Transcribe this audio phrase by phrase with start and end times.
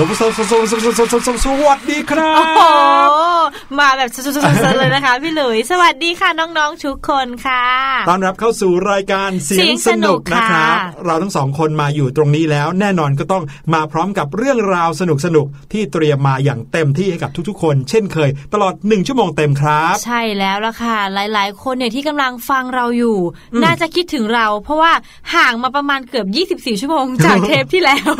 [0.00, 0.22] วัสดีส
[1.66, 2.60] วัสดีครับโอ้โห
[3.78, 7.66] มาแบบสุดๆเลยนะคะ พี่หลุย สวัสดีค่ะน้องๆทุกคนค่ะ
[8.08, 13.44] ต้อนรับเข้าสู่รายการเสียงสนุกนะครับเราทั้งสองคนมาอยู่ตรงนี้แล้ว แน่นอนก็ต้อง
[13.74, 23.18] มาพร้อมกับเรื่องราวสนุกสนุกที่เตรียมมาอย่างเต็มที่ให้กับทุกๆ คน เช่นเคย ตลอดหนึ่งชั่วโมงเต็มครับ ใช่แล้วละค่ะ หลายๆ คนเนี่ยที่กำลังฟังเราอยู่
[23.62, 24.92] น่าจะคิดถึงเรา เพราะว่า
[25.34, 28.12] ห่างมาประมาณเกือบ 24 ชั่วโมงจากเทปที่แล้ว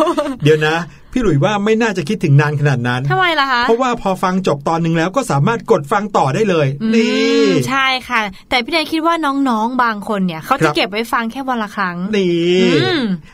[0.44, 0.76] เดี๋ยวนะ
[1.12, 12.70] พี่หลุยว่าไม่น่าจะคิดถึงนานขนาดนั้นทำไมล่ะคะ เพราะว่าพอฟังจบตอนหนึ่งแล้วก็สามารถกดฟังต่อได้เลย นี่ใช่ค่ะ แต่พี่แดนคิดว่าน้องๆบางคนเนี่ยเขาจะเก็บไว้ฟังแค่วันละครั้งนี่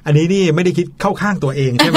[0.06, 1.94] อันนี้นี่ไม่ได้คิดเข้าข้างตัวเองใช่ไห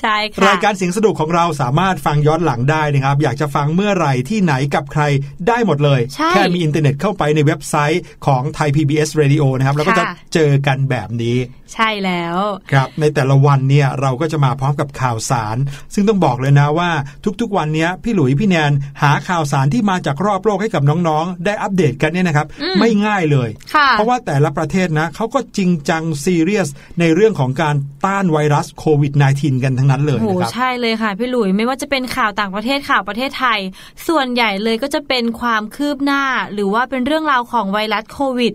[0.00, 5.02] ใช่ค่ะรายการเสียงสนุกของเราสามารถฟังย้อนหลังได้นะครับ อยากจะฟังเมื่อไหร่ที่ไหนกับใคร
[5.48, 6.00] ได้หมดเลย
[6.30, 10.04] แค่มีอินเทอร์เน็ตเข้าไปในเว็บไซต์ของไทย PBS Radio นะครับแล้วก็จะ
[10.34, 11.36] เจอกันแบบนี้
[11.74, 12.36] ใช่แล้ว
[12.72, 15.56] ครับในแต่ละวันเนี่ยเราก็จะมาพร้อมกับข่าวสาร
[15.94, 16.90] ซึ่งต้องบอกเลยนะว่า
[17.40, 22.46] ทุกๆวันนี้พี่หลุยพี่แนนหาข่าวสารที่มาจากรอบโลกให้กับน้องๆ ได้อัปเดตกันเนี่ยนะครับ
[22.80, 23.48] ไม่ง่ายเลย
[23.92, 26.68] เพราะว่าแต่ละประเทศนะเขาก็จริงจังซีเรียส
[27.00, 27.74] ในเรื่องของการ
[28.04, 33.58] ต้านไวรัสโควิด -19 กันทั้งนั้นเลยนะครับใช่เลยค่ะพี่หลุยไม่ว่าจะเป็นข่าวต่างประเทศข่าวประเทศไทย
[34.08, 36.22] ส่วนใหญ่เลยก็จะเป็นความคืบหน้า
[36.54, 38.52] หรือว่าเป็นเรื่องราวของไวรัสโควิด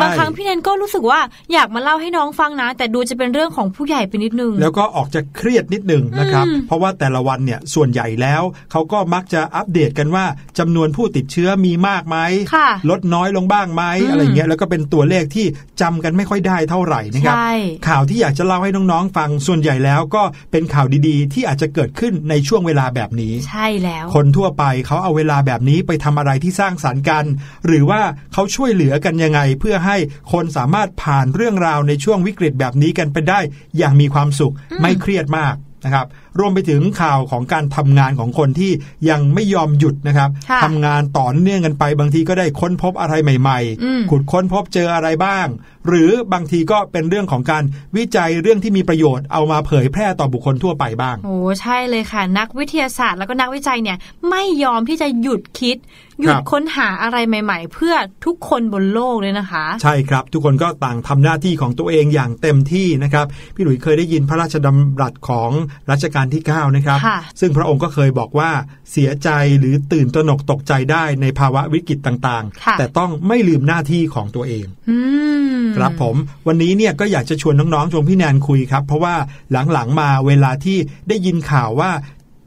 [0.00, 1.20] บางครั้งพี่แนนก็รู้สึกว่า
[1.52, 10.24] อยากมาเล่าให้น้องฟังนะ แต่ดูจะเป็นเรื่องของผู้ใหญ่ไปนิดนึง แล้วก็ออกจะเครียดนิดนึงนะครับ เพราะว่าแต่ละวันเนี่ยส่วนใหญ่แล้วเขาก็มักจะอัปเดตกันว่า
[10.58, 12.16] จำนวนผู้ติดเชื้อมีมากไหม
[12.90, 15.46] ลดน้อยลงบ้างไหมอะไรเงี้ยแล้วก็เป็นตัวเลขที่
[15.80, 17.36] จำกันไม่ค่อยได้เท่าไหร่นะครับ
[17.88, 27.24] ข่าวที่อยากจะเล่าให้น้องๆฟังส่วนใหญ่แล้วก็เป็นข่าวดีๆ ที่อาจจะเกิดขึ้นในช่วงเวลาแบบนี้ ใช่แล้ว คนทั่วไปเขาเอาเวลาแบบนี้ไปทำอะไรที่สร้างสารรค์กัน
[27.66, 28.00] หรือว่า
[28.32, 29.96] เขาช่วยเหลือกันยังไง เพื่อให้
[30.32, 33.40] คนสามารถผ่านเรื่องราวในช่วงวิกฤตแบบนี้กันไปได้
[33.78, 35.47] อย่างมีความสุขไม่เครียดมาก
[35.84, 36.06] นะครับ
[36.38, 38.72] รวมไปถึงข่าวของการทำงานของคนที่
[39.10, 40.30] ยังไม่ยอมหยุดนะครับ
[40.64, 45.46] ทำงานต่อเนื่องกันไป บางทีก็ได้ค้นพบอะไรใหม่ ๆ ขุดค้นพบเจออะไรบ้าง
[45.88, 47.64] หรือบางทีก็เป็นเรื่องของการ
[47.96, 53.98] วิจัยเรื่องที่มีประโยชน์เอามาเผยแพร่ต่อบุคคลทั่วไปบ้างโอ้ใช่เลยค่ะ นักวิทยาศาสตร์แล้วก็นักวิจัยเนี่ย
[54.30, 55.76] ไม่ยอมที่จะหยุดคิด
[56.20, 57.94] หยุดค้นหาอะไรใหม่ ๆ เพื่อ
[58.24, 65.50] ทุกคนบนโลกเลยนะคะ ใช่ครับ ทุกคนก็ต่างทำหน้าที่ของตัวเองอย่างเต็มที่นะครับ พี่หลุยเคยได้ยินพระราชดำรัสของ
[65.90, 66.98] รัชกาลที่9นะครับ
[67.40, 68.50] ซึ่งพระองค์ก็เคยบอกว่า
[68.92, 69.28] เสียใจ
[69.58, 74.66] หรือตื่นตระหนกตกใจได้ในภาวะวิกฤตต่างๆ แต่ต้องไม่ลืมหน้าที่ของตัวเอง
[75.76, 76.16] ครับผม
[76.46, 79.14] วันนี้เนี่ยก็อยากจะชวนน้องๆชวงพี่แนนคุยครับ เพราะว่า
[79.72, 80.78] หลังๆมาเวลาที่
[81.08, 81.90] ได้ยินข่าวว่า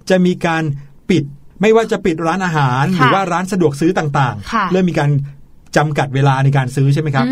[0.10, 0.64] จะมีการ
[1.10, 1.24] ปิด
[1.62, 5.12] ไม่ว่าจะปิดร้านอาหาร หรือว่าร้านสะดวกซื้อต่างๆ เริ่มมีการ
[5.78, 7.26] จำกัดเวลาในการซื้อใช่ไหมครับ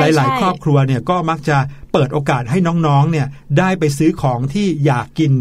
[0.00, 1.58] หลาย ๆ ครอบครัวเนี่ยก็มักจะ
[1.92, 3.26] เปิดโอกาสให้น้องๆเนี่ย
[3.58, 5.32] ได้ไปซื้อของที่อยากกิน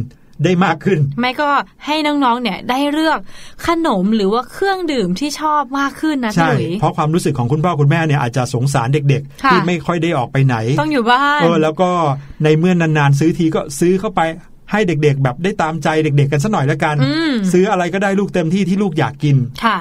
[0.44, 1.50] ได้มากขึ้น ไม่ก็
[1.86, 3.20] ให้น้องๆเนี่ยได้เลือก
[3.68, 11.90] ขนมหรือว่าเครื่องดื่มที่ชอบมากขึ้นนะใช่เพราะความรู้สึกของคุณพ่อคุณแม่เนี่ยอาจจะสงสารเด็กๆ ที่ไม่ค่อยได้ออกไปไหน ต้องอยู่บ้านเออแล้วก็
[12.44, 14.22] ในเมื่อนานๆซื้อทีก็ซื้อเข้าไป
[14.72, 16.96] ให้เด็กๆ แบบได้ตามใจเด็กๆ กันสัหน่อยแล้วกัน
[17.52, 19.78] ซื้ออะไรก็ได้ลูกเต็มที่ที่ลูกอยากกินค่ะ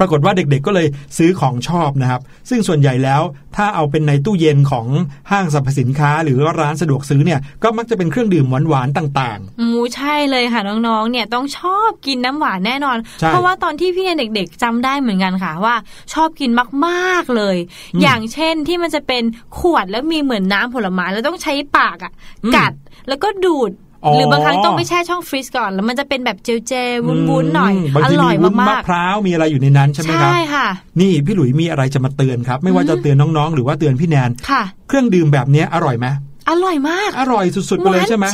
[0.00, 0.86] ปรากฏว่าเด็กๆก็เลย
[1.18, 3.22] ซื้อของชอบนะครับ ซึ่งส่วนใหญ่แล้ว
[3.56, 4.86] ถ้าเอาเป็นในตู้เย็นของ
[5.30, 12.98] ห้างสรรพสินค้า หรือว่าร้านสะดวกซื้อเนี่ยก็มักจะเป็นเครื่องดื่มหวานๆต่างๆ มูใช่เลยค่ะน้องๆ เนี่ยต้องชอบกินน้ำหวานแน่นอน
[13.28, 15.74] เพราะว่าตอนที่พี่เด็ก ๆจำได้เหมือนกันค่ะว่า
[16.14, 16.50] ชอบกิน
[16.86, 17.56] มากๆเลย
[18.02, 19.22] อย่างเช่นที่มันจะเป็น
[19.58, 22.12] ขวดแล้วมีเหมือนน้ำผลไม้แล้วต้องใช้ปากอะ
[22.56, 22.72] กัด
[23.08, 23.70] แล้วก็ดูด
[24.14, 26.72] หรือบางครั้งต้องไปแช่ช่องฟรีซก่อนแล้วมันจะเป็นแบบเจลเจ
[27.06, 27.72] วุ้นๆหน่อย
[28.04, 30.66] อร่อยมากมะพร้าวมีอะไรอยู่ในนั้นใช่ไหมครับใช่ค่ะ
[31.00, 36.06] นี่พี่หลุยมีอะไรจะมาเตือนครับ ไม่ว่าจะเตือนน้องๆ หรือว่าเตือนพี่แนนค่ะ เครื่องดื่มแบบนี้อร่อยไหม
[36.50, 38.26] อร่อยมาก อร่อยสุดๆไปเลยใช่ไหม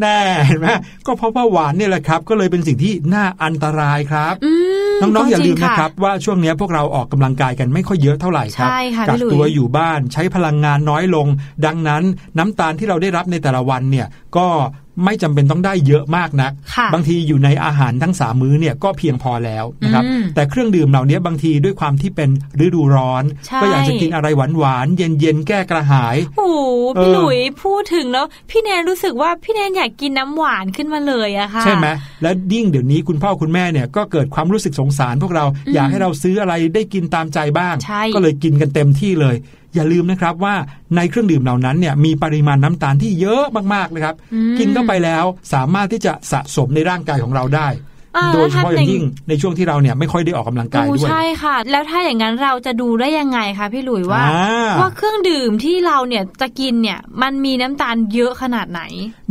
[0.00, 0.66] แน่เห็นไหม
[1.06, 4.34] ก็เพราะว่าหวานเนี่ยแหละครับ ก็เลยเป็นสิ่งที่น่าอันตรายครับ
[5.00, 8.70] น้องๆอย่าลืมนะครับ ว่าช่วงนี้พวกเราออกกำลังกายกันไม่ค่อยเยอะเท่าไหร่ครับ
[9.08, 11.26] กัตัวอยู่บ้านใช้พลังงานน้อยลง
[11.66, 12.02] ดังนั้น
[12.38, 14.06] น้ำตาลที่เราได้รับในแต่ละวันเนี่ย
[14.36, 14.46] ก็
[15.04, 16.52] ไม่จำเป็นต้องได้เยอะมากนัก
[16.94, 22.30] บางทีอยู่ในอาหารทั้งสามมื้อเนี่ยก็เพียงพอแล้วนะครับแต่เครื่องดื่มเหล่านี้บางทีด้วยความที่เป็น
[22.64, 23.24] ฤดูร้อน
[23.62, 26.50] ก็อยากจะกินอะไรหวานหวานเย็นเย็นแก้กระหายโอ้
[27.00, 31.86] พี่หลุยพูดถึงแล้วพี่แนนรู้สึกว่าพี่แนนอยากกินน้ำหวานขึ้นมาเลยอะค่ะใช่ไหม
[32.22, 37.74] และยิ่งเดี๋ยวนี้คุณพ่อคุณแม่เนี่ยก็เกิดความรู้สึกสงสารพวกเราอยากให้เราซื้ออะไรได้กินตามใจบ้าง
[38.14, 39.36] ก็เลยกินกันเต็มที่เลย
[39.74, 40.54] อย่าลืมนะครับว่า
[40.96, 44.14] ในเครื่องดื่มเหล่านั้นเนี่ยมีปริมาณน้ำตาลที่เยอะมากๆนะครับ
[44.58, 47.68] กินเข้าไปแล้วสามารถที่จะสะสมในร่างกายของเราได้
[48.34, 54.22] โดยเฉพาะอย่างยิ่งในช่วงที่เราเนี่ยไม่ค่อยได้ออกกำลังกายด้วยใช่ค่ะ แล้วถ้าอย่างนั้นเราจะดูได้ยังไงคะพี่หลุยว่า
[54.80, 58.82] ว่าเครื่องดื่มที่เราเนี่ยจะกินเนี่ยมันมีน้ำตาลเยอะขนาดไหน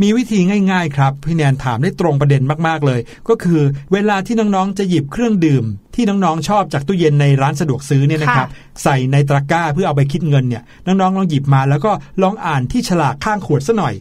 [0.02, 0.38] มีวิธี
[0.70, 8.48] ง่าย ๆ ครับพี่แนนถามได้ตรงประเด็นมากๆเลย ก็คือเวลาที่น้องๆจะหยิบเครื่องดื่ม ที่น้องๆชอบจากตู้เย็นในร้านสะดวกซื้อเนี่ยนะครับ
[8.82, 13.94] ใส่ในตะกร้าเพื่อเอาไปคิดเงินเนี่ยน้องๆลองหยิบมาแล้วก็ลองอ่านที่ฉลากข้างขวดซะหน่อย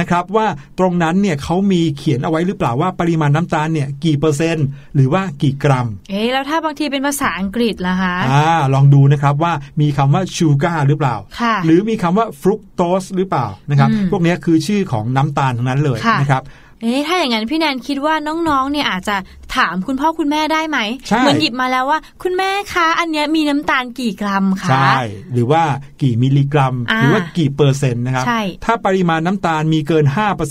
[0.00, 0.46] นะครับว่า
[0.78, 11.16] ตรงนั้นเนี่ยเขามีเขียนเอาไว้หรือเปล่าว่าปริมาณน้ำตาลเนี่ยกี่เปอร์เซ็นต์หรือว่ากี่กรัม เอ๊แล้วถ้าบางทีเป็นภาษาอังกฤษล่ะคะอ่าลองดูนะครับว่ามีคำว่า sugar หรือเปล่า
[11.64, 16.42] หรือมีคำว่า fructose หรือเปล่านะครับพวกนี้คือชื่อของน้ำตาลทั้งนั้นเลยนะครับ
[16.82, 19.16] เอ๊ะถ้าอย่างนั้นพี่แนนคิดว่าน้องๆ เนี่ยอาจจะ
[19.56, 20.78] ถามคุณพ่อคุณแม่ได้ไหม
[21.20, 24.98] เหมือนหยิบมาแล้วว่า คุณแม่คะอันนี้มีน้ำตาลกี่กรัมคะใช่
[25.32, 25.62] หรือว่า
[26.02, 28.24] กี่มิลลิกรัม หรือว่ากี่เปอร์เซ็นต์นะครับ
[28.64, 30.04] ถ้าปริมาณน้ำตาลมีเกิน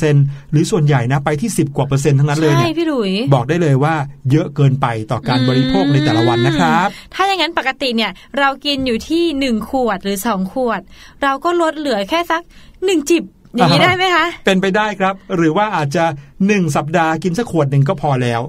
[0.03, 3.95] 5%หรือส่วนใหญ่นะไปที่ 10 กว่าเปอร์เซ็นต์ทั้งนั้นเลยเนี่ยพี่ลุยบอกได้เลยว่า
[4.31, 10.81] เยอะเกินไปต่อการบริโภคในแต่ละวันนะครับ ถ้าอย่างนั้นปกติเนี่ยเรากินอยู่ที่ 1 ขวดหรือ 2 ขวด
[11.23, 12.41] เราก็ลดเหลือแค่สัก
[12.73, 13.23] 1 จิบ
[13.57, 16.05] อย่างนี้ได้ไหมคะ เป็นไปได้ครับ หรือว่าอาจจะ
[16.47, 18.41] หนึ่งสัปดาห์กินสักขวดหนึ่งก็พอแล้ว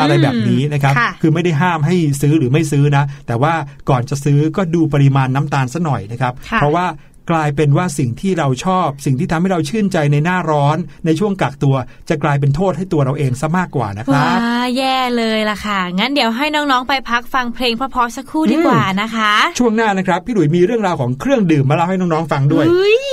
[0.00, 3.52] อะไรแบบนี้นะครับ คือไม่ได้ห้ามให้ซื้อหรือไม่ซื้อนะ แต่ว่า
[3.90, 6.86] ก่อนจะซื้อก็ดูปริมาณน้ำตาลซะหน่อยนะครับ เพราะว่า
[7.30, 11.76] กลายเป็นว่าสิ่งที่เราชอบ สิ่งที่ทำให้เราชื่นใจในหน้าร้อน ในช่วงกักตัว
[12.08, 22.64] จะกลายเป็นโทษให้ตัวเราเองซะมากกว่านะครับว้าแย่เลยล่ะค่ะ งั้นเดี๋ยวให้น้องๆไปพักฟังเพลงเพราะๆสักครู่ดีกว่านะคะ ช่วงหน้านะครับพี่หลุยมีเรื่องราวของเครื่องดื่มมาเล่าให้น้องๆฟังด้วย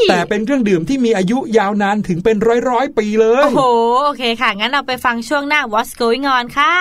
[0.09, 2.37] แต่เป็นเครื่องดื่มที่มีอายุยาวนานถึงเป็น
[2.69, 3.61] ร้อยๆปีเลยโอ้โห
[4.03, 6.75] โอเคค่ะ งั้นเราไปฟังช่วงหน้า What's Going On ค่ะ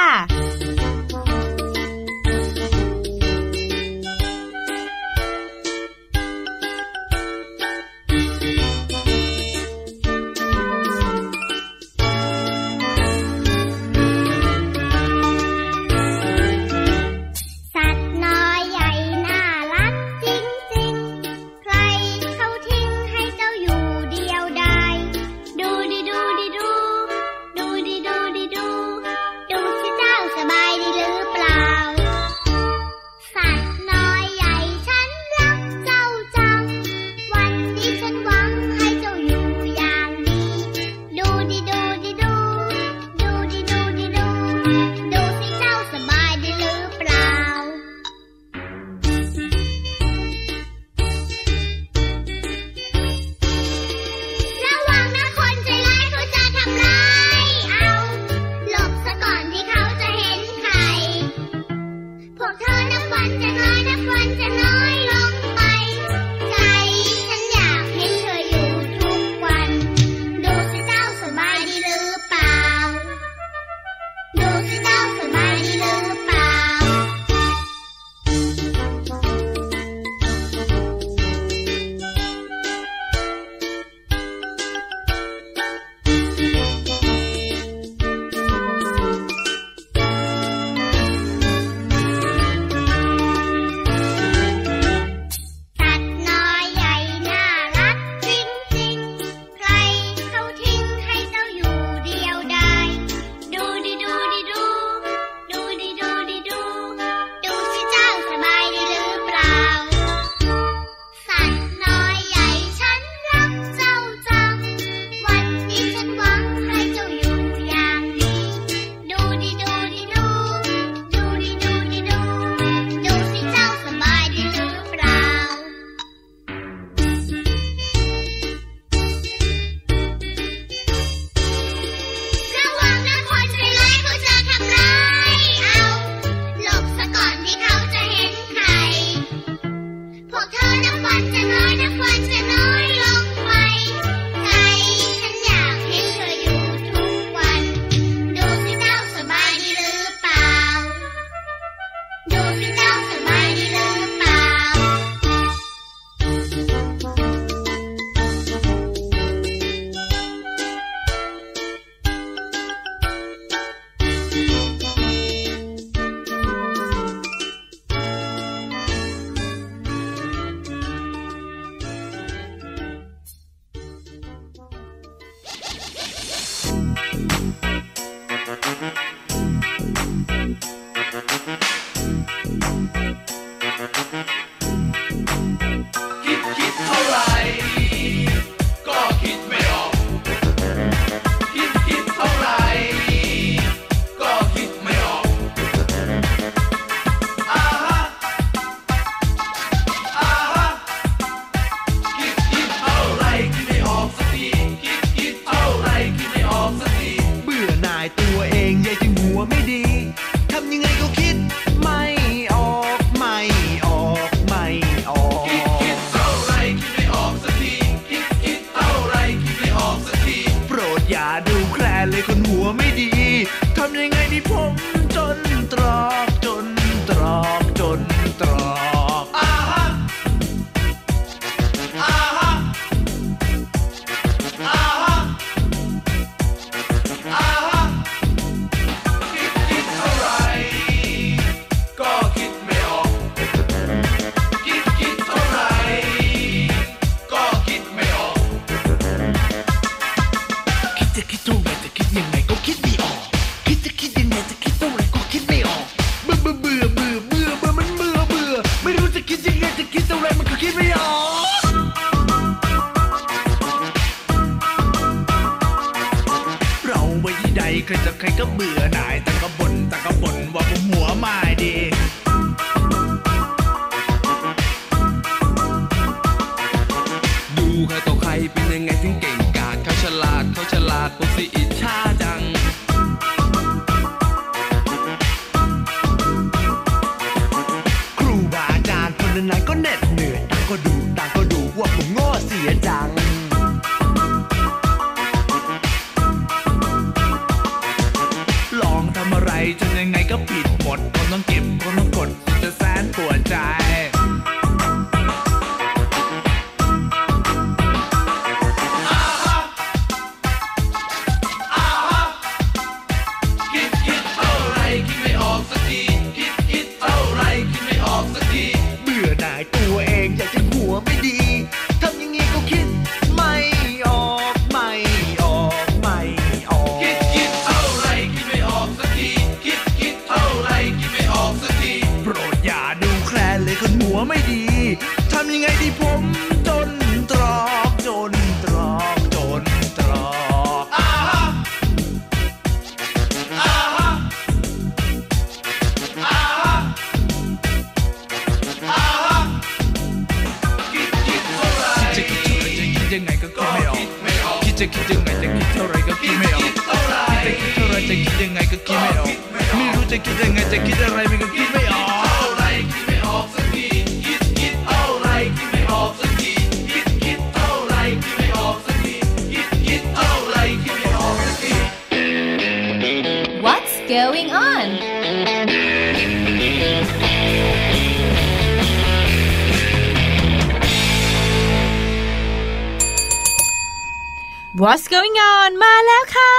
[384.84, 386.52] What's going on มาแล้วค่ะ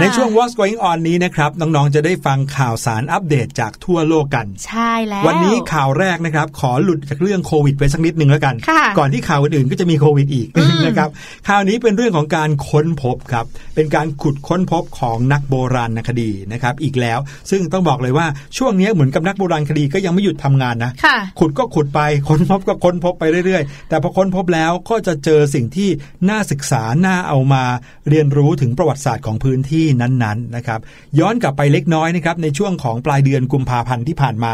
[0.00, 10.48] ในช่วง What's going on นี้นะครับ น้องๆ จะได้ฟังข่าวสารอัปเดตจากทั่วโลกกัน ใช่แล้ว วันนี้ข่าวแรกนะครับ ขอหลุดจากเรื่องโควิดไปสักนิดหนึ่งแล้วกันค่ะก่อนที่ข่าวอื่นๆ ก็จะมีโควิดอีก
[10.86, 11.08] นะครับ
[11.48, 17.18] ข่าวนี้เป็นเรื่องของการค้นพบครับ เป็นการขุดค้นพบของนักโบราณคดีนะครับ อีกแล้ว
[17.50, 18.26] ซึ่งต้องบอกเลยว่า
[18.58, 25.88] ช่วงนี้เหมือนกับนักโบราณคดีก็ยังไม่หยุดทำงานนะค่ะขุดก็ขุดไป ค้นพบก็ค้นพบไปเรื่อยๆ แต่พอค้นพบแล้วก็จะเจอสิ่งที่
[26.28, 27.62] น่าศึกษาน่าเอามา
[28.08, 30.80] เรียนรู้ถึงประวัติศาสตร์ของพื้นที่นั้นๆนะครับ
[31.18, 34.52] ย้อนกลับไปเล็กน้อยนะครับในช่วงของปลายเดือนกุมภาพันธ์ที่ผ่านมา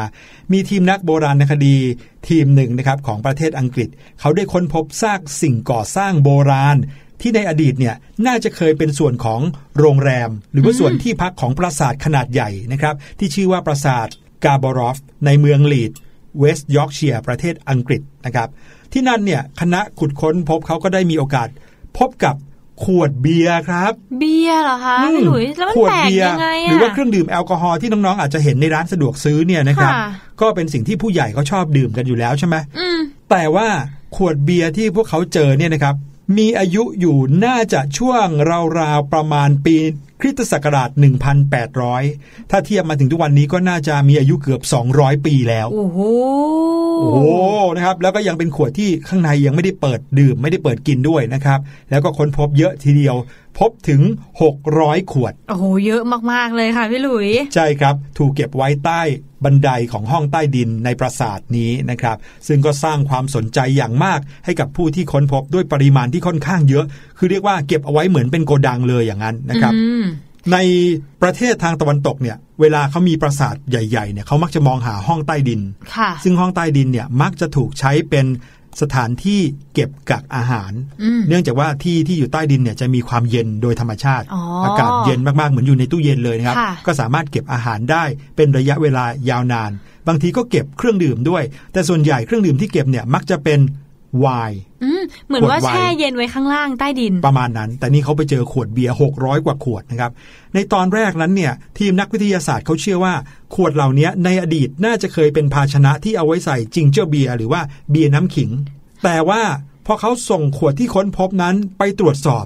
[0.52, 1.76] มีทีมนักโบราณคดี
[2.28, 3.88] ทีมหนึ่งนะครับของประเทศอังกฤษ
[4.20, 6.76] เขาได้ค้นพบซากสิ่งก่อสร้างโบราณ
[7.20, 7.94] ที่ในอดีตเนี่ย
[8.26, 9.40] น่าจะเคยเป็นส่วนของ
[9.78, 14.08] โรงแรม หรือว่าส่วนที่พักของปราสาทขนาดใหญ่นะครับที่ชื่อว่าปราสาท
[14.44, 15.92] สกาบอรอฟ ในเมืองลีดส์
[16.38, 18.48] เวสต์ยอร์กเชียร์ประเทศอังกฤษนะครับ
[18.92, 21.48] ที่นั่นเนี่ยคณะขุดค้นพบเขาก็ได้มีโอกาส
[21.98, 22.34] พบกับ
[22.84, 30.06] ขวดเบียร์ครับ เบียร์เหรอคะพี่หลุยแล้วมันขวดแปลกเบียร์ยังไงหรือว่าอะเครื่องดื่มแอลกอฮอล์ที่น้องๆอาจจะเห็นในร้านสะดวกซื้อเนี่ยนะครับค่ะ
[30.40, 32.98] ก็เป็นสิ่งที่ผู้ใหญ่เขาชอบดื่มกันอยู่แล้วใช่ไหมอืม
[33.30, 33.68] แต่ว่า
[34.16, 35.94] ขวดเบียร์ที่พวกเขาเจอเนี่ยนะครับ
[36.38, 38.26] มีอายุอยู่น่าจะช่วง
[38.80, 39.76] ราวๆประมาณปี
[40.24, 40.90] คริสตศักราช
[41.70, 44.62] 1,800 ถ้าเทียบมาถึงทุกวันนี้ก็น่าจะมีอายุเกือบ
[44.94, 45.98] 200 ปีแล้ว โอ้โห
[47.00, 47.20] โอ้โห
[47.76, 51.58] นะครับแล้วก็ยังเป็นขวดที่ข้างในยังไม่ได้เปิดดื่มไม่ได้เปิดกินด้วยนะครับ
[51.90, 53.16] แล้วก็ค้นพบเยอะทีเดียว
[53.58, 54.00] พบถึง
[54.56, 59.00] 600 ขวด โอ้โห เยอะมาก ๆ เลยค่ะพี่หลุย ใช่ครับ ถูกเก็บไว้ใต้
[59.44, 66.84] บันไดของห้องใต้ดินในปราสาทนี้นะครับ ซึ่งก็สร้างความสนใจอย่างมากให้กับผู้ที่ค้นพบด้วยปริมาณที่ค่อนข้างเยอะ
[67.18, 70.04] คือเรียกว่าเก็บเอาไว้เหมือนเป็นโกดังเลยอย่างนั้นนะครับอืม
[70.52, 70.58] ใน
[71.22, 75.60] ประเทศทางตะวันตกเนี่ย เวลาเขามีปราสาทใหญ่ๆเนี่ยเขามักจะมองหาห้องใต้ดิน
[75.96, 78.26] ค่ะซึ่งห้องใต้ดินเนี่ยมักจะถูกใช้เป็น
[78.80, 79.40] สถานที่
[79.74, 88.04] เก็บกักอาหารอืมเนื่องจากว่าที่ที่อยู่ใต้ดินเนี่ยจะมีความเย็นโดยธรรมชาติอ๋ออากาศเย็นมากๆ เหมือนอยู่ในตู้เย็นเลยนะครับค่ะก็สามารถเก็บอาหารได้
[88.36, 89.70] เป็นระยะเวลายาวนาน
[90.08, 93.58] บางทีก็เก็บเครื่องดื่มด้วย แต่ส่วนใหญ่เครื่องดื่มที่เก็บเนี่ยมักจะเป็น
[94.20, 94.60] ไวน์
[95.26, 100.12] เหมือนว่าแช่เย็นไว้ข้างล่างใต้ดิน ประมาณนั้น แต่นี่เขาไปเจอขวดเบียร์หกร้อยกว่าขวดนะครับ
[100.54, 103.14] ในตอนแรกนั้นเนี่ย ทีมนักวิทยาศาสตร์เขาเชื่อว่า
[103.54, 108.50] ขวดเหล่านี้ในอดีตน่าจะเคยเป็นภาชนะที่เอาไว้ใส่ ginger beer หรือว่าเบียร์น้ำขิง
[109.04, 109.42] แต่ว่า
[109.86, 112.44] พอเขาส่งขวดที่ค้นพบนั้นไปตรวจสอบ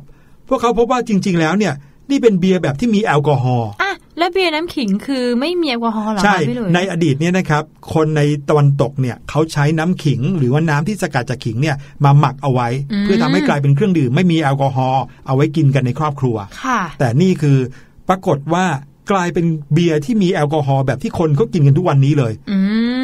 [0.49, 1.75] พวกเขาพบว่าจริง ๆ แล้วเนี่ย
[2.11, 3.86] นี่เป็นเบียร์แบบที่มีแอลกอฮอล์อะ
[4.19, 6.37] แล้วเบียร์น้ำขิงคือไม่มีแอลกอฮอล์หรอใช่
[6.75, 7.63] ในอดีตเนี่ยนะครับ
[7.95, 12.69] คนในตะวันตกเนี่ยเขาใช้น้ำขิง หรือว่าน้ำที่สกัดจากขิงเนี่ยมาหมักเอาไว้
[13.03, 17.59] เพื่อทำให้กลายเป็นเครื่องดื่มไม่มีแอลกอฮอล์เอาไว้กินกันในครอบครัวค่ะแต่นี่คือ
[18.09, 18.65] ปรากฏว่า
[19.13, 22.33] กลายเป็นเบียร์ที่มีแอลกอฮอล์แบบที่คนเขากินกันทุกวันนี้เลย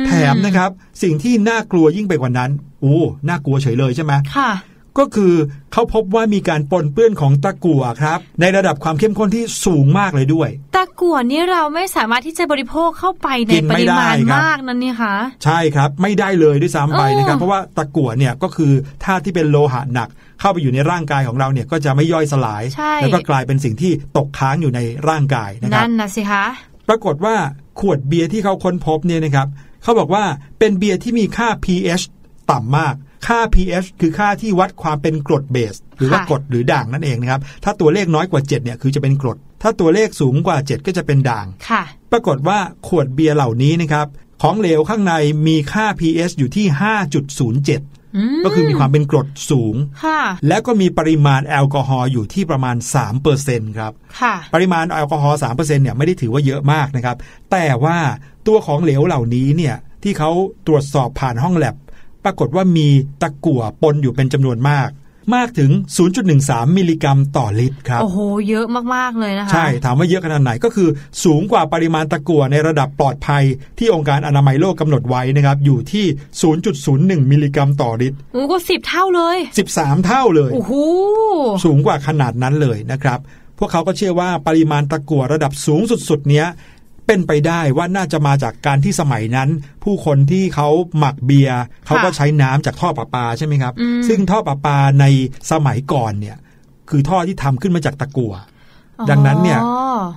[0.06, 0.70] แถมนะครับ
[1.02, 2.96] สิ่งที่น่ากลัวยิ่งไปกว่านั้นโอ้
[3.28, 4.50] น่ากลัวเฉยเลยใช่ไหมค่ะ
[4.98, 5.32] ก็คือ
[5.72, 18.72] เขาพบว่ามีการปนเปื้อนของตะกั่วครับ ในระดับความเข้มข้นที่สูงมากเลยด้วย ตะกั่วนี้เราไม่สามารถที่จะบริโภคเข้าไปในปริมาณมากนั่นนี่คะใช่ครับไม่ได้เลยด้วยซ้ำไปนะครับ เพราะว่าตะกั่วเนี่ยก็คือ
[19.04, 20.08] ธาตุที่เป็นโลหะหนัก
[20.40, 22.62] เข้าไปอยู่ในร่างกายของเราเนี่ยก็จะไม่ย่อยสลาย
[22.96, 26.44] แล้วก็กลายเป็นสิ่งที่ตกค้างอยู่ในร่างกายนะครับนั่นนะสิคะ
[26.88, 27.34] ปรากฏว่า
[27.80, 29.48] ขวดเบียร์ที่เขาค้นพบเนี่ยนะครับ
[29.82, 30.24] เขาบอกว่า
[30.58, 32.04] เป็นเบียร์ที่มีค่า pH
[32.50, 32.94] ต่ำมาก
[33.26, 41.82] ค่า pH คือค่าที่วัดความเป็นกรดเบส หรือว่ากรดหรือด่างนั่นเองนะครับ ถ้าตัวเลขน้อยกว่า 7เนี่ยคือจะเป็นกรด ถ้าตัวเลขสูงกว่า 7 ก็จะเป็นด่างค่ะ
[42.12, 42.58] ปรากฏว่า
[42.88, 44.06] ขวดเบียร์เหล่านี้นะครับ
[44.42, 45.14] ของเหลวข้างใน
[45.46, 46.66] มีค่า pH อยู่ที่
[47.50, 49.76] 5.07 ก็คือมีความเป็นกรดสูง
[50.48, 52.76] แล้วก็มีปริมาณแอลกอฮอล์อยู่ที่ประมาณ
[53.26, 53.92] 3%ครับ
[54.54, 57.16] ปริมาณแอลกอฮอล์ 3%เนี่ยไม่ได้ถือว่าเยอะมากนะครับ
[57.50, 57.98] แต่ว่า
[58.46, 60.30] ตัวของเหลวเหล่านี้เนี่ยที่เขา
[60.66, 61.76] ตรวจสอบผ่านห้องแลบ
[62.24, 62.88] ปรากฏว่ามี
[63.22, 64.90] ตะกั่วปนอยู่เป็นจำนวนมาก
[65.34, 65.70] มากถึง
[66.24, 70.88] 0.13 มิลลิกรัมต่อลิตรครับ โอ้โห เยอะมาก ๆ เลยนะคะ ใช่ ถามว่าเยอะขนาดไหนก็คือ
[71.24, 73.44] สูงกว่าปริมาณตะกั่วในระดับปลอดภัย
[73.78, 76.06] ที่องค์การอนามัยโลกกำหนดไว้นะครับ อยู่ที่
[76.68, 79.38] 0.01 มิลลิกรัมต่อลิตรโอ้ก็สิบเท่าเลย
[79.72, 80.72] 13 เท่าเลยโอ้โห
[81.64, 83.18] สูงกว่าขนาดนั้นเลยนะครับ
[83.58, 86.46] พวกเขาก็เชื่อว่าปริมาณตะกั่วระดับสูงสุดๆเนี้ย
[87.06, 89.48] เป็นไปได้ว่าน่าจะมาจากการที่สมัยนั้น
[89.84, 93.74] ผู้คนที่เขาหมักเบียร์เขาก็ใช้น้ำจากท่อประปาใช่ไหมครับ
[94.08, 95.04] ซึ่งท่อประปาใน
[95.50, 96.36] สมัยก่อนเนี่ย
[96.90, 98.34] คือท่อที่ทำขึ้นมาจากตะกั่ว
[99.10, 99.58] ดังนั้นเนี่ย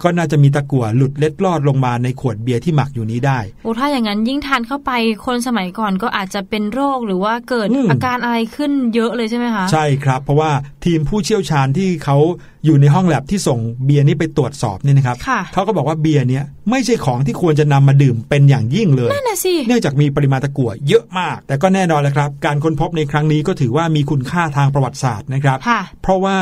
[0.04, 4.92] ก็น่าจะมีตะกั่วหลุดเล็ดลอดลงมาในขวดเบียร์ที่หมักอยู่นี้ได้โอ้ถ้าอย่างนั้นยิ่งทานเข้าไป
[5.26, 10.52] คนสมัยก่อนก็อาจจะเป็นโรคหรือว่าเกิดอาการอะไรขึ้นเยอะเลยใช่ไหมคะใช่ครับ เพราะว่า
[10.86, 12.18] ทีมผู้เชี่ยวชาญที่เขา
[12.66, 15.18] อยู่ในห้องแลบที่ส่งเบียร์นี้ไปตรวจสอบนี่นะครับ
[15.54, 25.58] เขาก็บอกว่าเบียร์เนี้ยไม่ใช่ของที่ควรจะนำมาดื่มเป็นอย่างยิ่งเลยนั่นนะสิเนื่องจากมีปริมาณตะกั่วเยอะมาก แต่ก็แน่นอนแหละครับ การค้นพบในครั้งนี้ก็ถือว่ามีคุณค่าทางประวัติศาสตร์นะครับ
[26.02, 26.38] เพราะว่า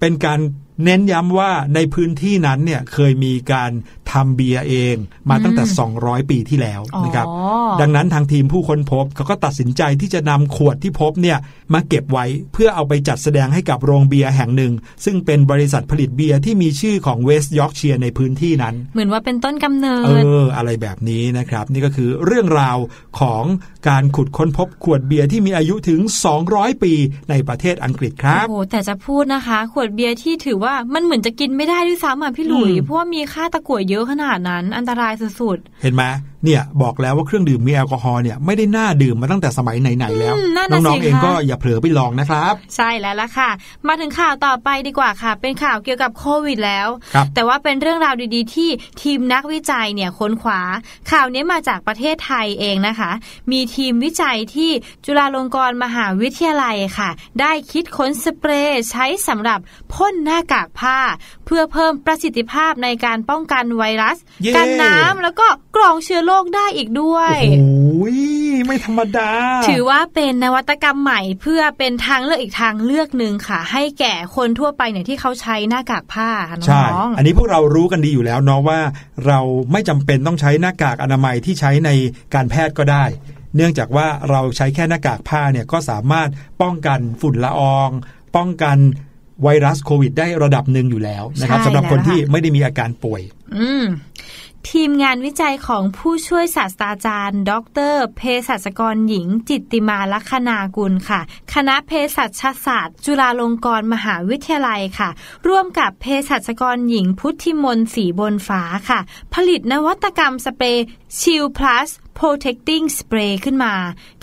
[0.00, 0.40] เป็นการ
[0.84, 3.70] เน้นย้ำว่าในพื้นที่นั้นเนี่ยเคยมีการ
[4.12, 4.96] ทำเบียร์เอง
[5.30, 5.64] มาตั้งแต่
[5.96, 7.26] 200 ปีที่แล้วนะครับ
[7.80, 11.38] ดังนั้นทางทีมผู้ค้นพบเขาก็ตัดสินใจที่จะนำขวดที่พบเนี่ย
[11.74, 14.72] มาเก็บไว้เพื่อเอาไปจัดแสดงให้กับโรงเบียร์แห่งหนึ่ง
[15.04, 20.10] ซึ่งเป็นบริษัทผลิตเบียร์ที่มีชื่อของเวสต์ยอร์กเชียร์ในพื้นที่นั้น เหมือนว่าเป็นต้นกำเนิดเอ
[20.42, 22.78] ออะไรแบบนี้นะครับ นี่ก็คือเรื่องราว
[23.20, 23.44] ของ
[23.88, 26.00] การขุดค้นพบขวดเบียร์ที่มีอายุถึง
[26.42, 26.92] 200 ปี
[27.30, 36.02] ในประเทศอังกฤษครับโอ้แต่จะพูดนะคะ ขวดเบียร์ที่ถือว่ามันเหมือนจะกินไม่ได้ด้วยซ้ำอะพี่หลุยเพราะว่ามีค่าตะกั่วเยอะขนาดนั้น อันตรายสุดๆเห็นไหม
[36.46, 40.34] เนี่ยบอกแล้วว่าเครื่องดื่มมีแอลกอฮอล์เนี่ยไม่ได้น่าดื่มมาตั้งแต่สมัยไหนๆแล้ว
[40.70, 43.50] น้องๆเองก็อย่าเผลอไปลองนะครับ ใช่แล้วล่ะค่ะ
[43.86, 46.88] มาถึงข่าวต่อไปดีกว่าค่ะ เป็นข่าวเกี่ยวกับโควิดแล้ว
[47.34, 48.70] แต่ว่าเป็นเรื่องราวดีๆ ที่
[49.02, 50.60] ทีมนักวิจัยเนี่ยค้นคว้า
[51.10, 53.10] ข่าวนี้มาจากประเทศไทยเองนะคะ
[53.52, 54.70] มีทีมวิจัยที่
[55.04, 59.58] จุฬาลงกรณ์มหาวิทยาลัยค่ะ ได้คิดค้นสเปรย์ใช้สำหรับ
[59.92, 60.98] พ่นหน้ากากผ้า
[61.46, 64.16] เพื่อเพิ่มประสิทธิภาพในการป้องกันไวรัส
[64.56, 68.18] กันน้ำแล้วก็กรองเชื้อโรคได้อีกด้วยโอ้ย
[68.66, 69.30] ไม่ธรรมดา
[69.68, 76.82] ถือว่าเป็นนวัตกรรมใหม่เพื่อเป็นทางเลือกอีกทางเลือกหนึ่งค่ะ ให้แก่คนทั่วไปเนี่ยที่เขาใช้หน้ากากผ้าน้องใช่
[77.16, 78.80] อันนี้พวกเรารู้กันดีอยู่แล้วเนาะว่า
[79.26, 79.38] เรา
[79.72, 81.90] ไม่จำเป็นต้องใช้หน้ากากอนามัยที่ใช้ใน
[82.34, 83.04] การแพทย์ก็ได้
[83.56, 86.28] เนื่องจากว่าเราใช้แค่หน้ากากผ้าเนี่ยก็สามารถ
[86.62, 87.90] ป้องกันฝุ่นละออง
[88.36, 88.76] ป้องกัน
[89.42, 93.22] ไวรัสโควิด ได้ระดับหนึ่งอยู่แล้วนะครับสำหรับคนที่ไม่ได้มีอาการป่วย
[93.56, 93.84] อืม
[94.72, 97.52] ทีมงานวิจัยของผู้ช่วยศาสตราจารย์ ด
[97.92, 101.20] รเภสัชกรหญิง จิตติมาลัคนากุลค่ะ
[101.52, 105.08] คณะเภสัชศาสตร์ จุฬาลงกรณ์มหาวิทยาลัยค่ะ
[105.48, 109.00] ร่วมกับเภสัชกรหญิงพุทธิมนสีบนฟ้าค่ะ
[109.34, 110.84] ผลิตนวัตกรรมสเปรย์
[111.18, 113.74] ชิลพลัส protecting spray ขึ้นมา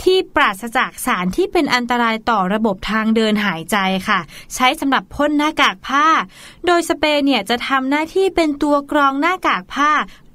[0.02, 3.76] ที่ปราศจากสารที่เป็นอันตรายต่อระบบทางเดินหายใจ
[4.08, 4.20] ค่ะ
[4.54, 6.06] ใช้สำหรับพ่นหน้ากากผ้า
[6.66, 9.90] โดยสเปรย์เนี่ยจะทำหน้าที่เป็นตัวกรองหน้ากากผ้า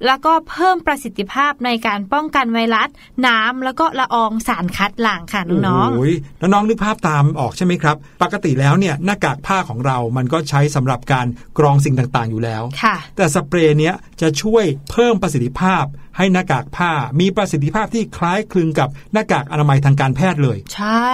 [0.06, 2.90] แล้วก็เพิ่มประสิทธิภาพในการป้องกันไวรัส
[3.28, 15.84] น้ำแล้วก็ละอองสารคัดหลั่งค่ะน้องๆโอ้ยน้องๆนึกภาพตามออกใช่ไหมครับ ปกติแล้วเนี่ยหน้ากากผ้าของเรามันก็ใช้สำหรับการกรองสิ่งต่างๆอยู่แล้วค่ะแต่สเปรย์เนี้ยจะช่วยเพิ่มประสิทธิภาพ
[16.18, 21.14] ให้หน้ากากผ้ามีประสิทธิภาพที่คล้ายคลึงกับหน้ากากอนามัยทางการแพทย์เลย ใช่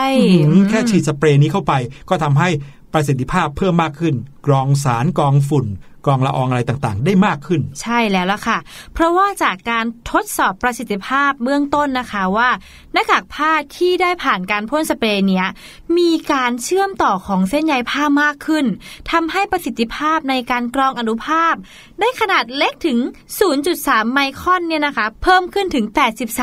[0.69, 1.73] แค่ฉีดสเปรย์นี้เข้าไป
[2.09, 2.49] ก็ทำให้
[2.93, 4.15] ประสิทธิภาพเพิ่มมากขึ้น
[4.47, 5.65] กรองสารกรองฝุ่น
[6.05, 8.57] กองละอองอะไรต่างๆ ได้มากขึ้น ใช่แล้วล่ะค่ะ
[8.93, 12.49] เพราะว่าจากการทดสอบประสิทธิภาพเบื้องต้นนะคะว่า
[12.93, 15.47] หน้ากากผ้าที่ได้ผ่านการพ่นสเปรย์เนี้ย
[15.97, 18.65] มีการเชื่อมต่อของเส้นใยผ้ามากขึ้น
[19.11, 21.53] ทำให้ประสิทธิภาพในการกรองอนุภาพ
[21.99, 22.99] ได้ขนาดเล็กถึง
[23.55, 25.85] 0.3 ไมครอนเนี่ยนะคะ เพิ่มขึ้นถึง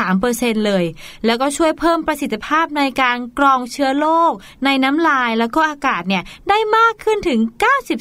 [0.03, 0.83] 83%เลย
[1.25, 4.33] แล้วก็ช่วยเพิ่มประสิทธิภาพในการกรองเชื้อโรค
[4.65, 7.39] ในน้ำลายแล้วก็อากาศเนี่ยได้มากขึ้นถึง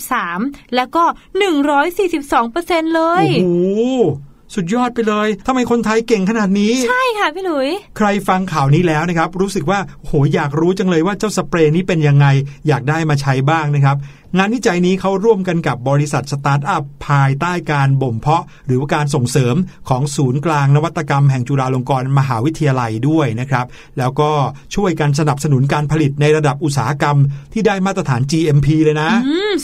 [0.07, 1.05] 93 แล้วก็
[1.39, 3.81] 1 142%เลย โอ้โห
[4.55, 12.27] สุดยอดไปเลยทำไมคนไทยเก่งขนาดนี้ ใช่ค่ะพี่หลุย ใครฟังข่าวนี้แล้วนะครับ รู้สึกว่าโหอยากรู้จังเลยว่าเจ้าสเปรย์นี้เป็นยังไง
[12.69, 13.97] อยากได้มาใช้บ้างนะครับ
[14.39, 19.55] งานวิจัยนี้เขาร่วมกันกับบริษัทสตาร์ทอัพภายใต้การบ่มเพาะ หรือว่าการส่งเสริม
[19.89, 23.67] ของศูนย์กลางนวัตกรรมแห่งจุฬาลงกรณ์มหาวิทยาลัยด้วยนะครับ
[23.99, 24.31] แล้วก็
[24.75, 27.17] ช่วยกันสนับสนุนการผลิตในระดับอุตสาหกรรม
[27.53, 29.11] ที่ได้มาตรฐาน GMP เลยนะ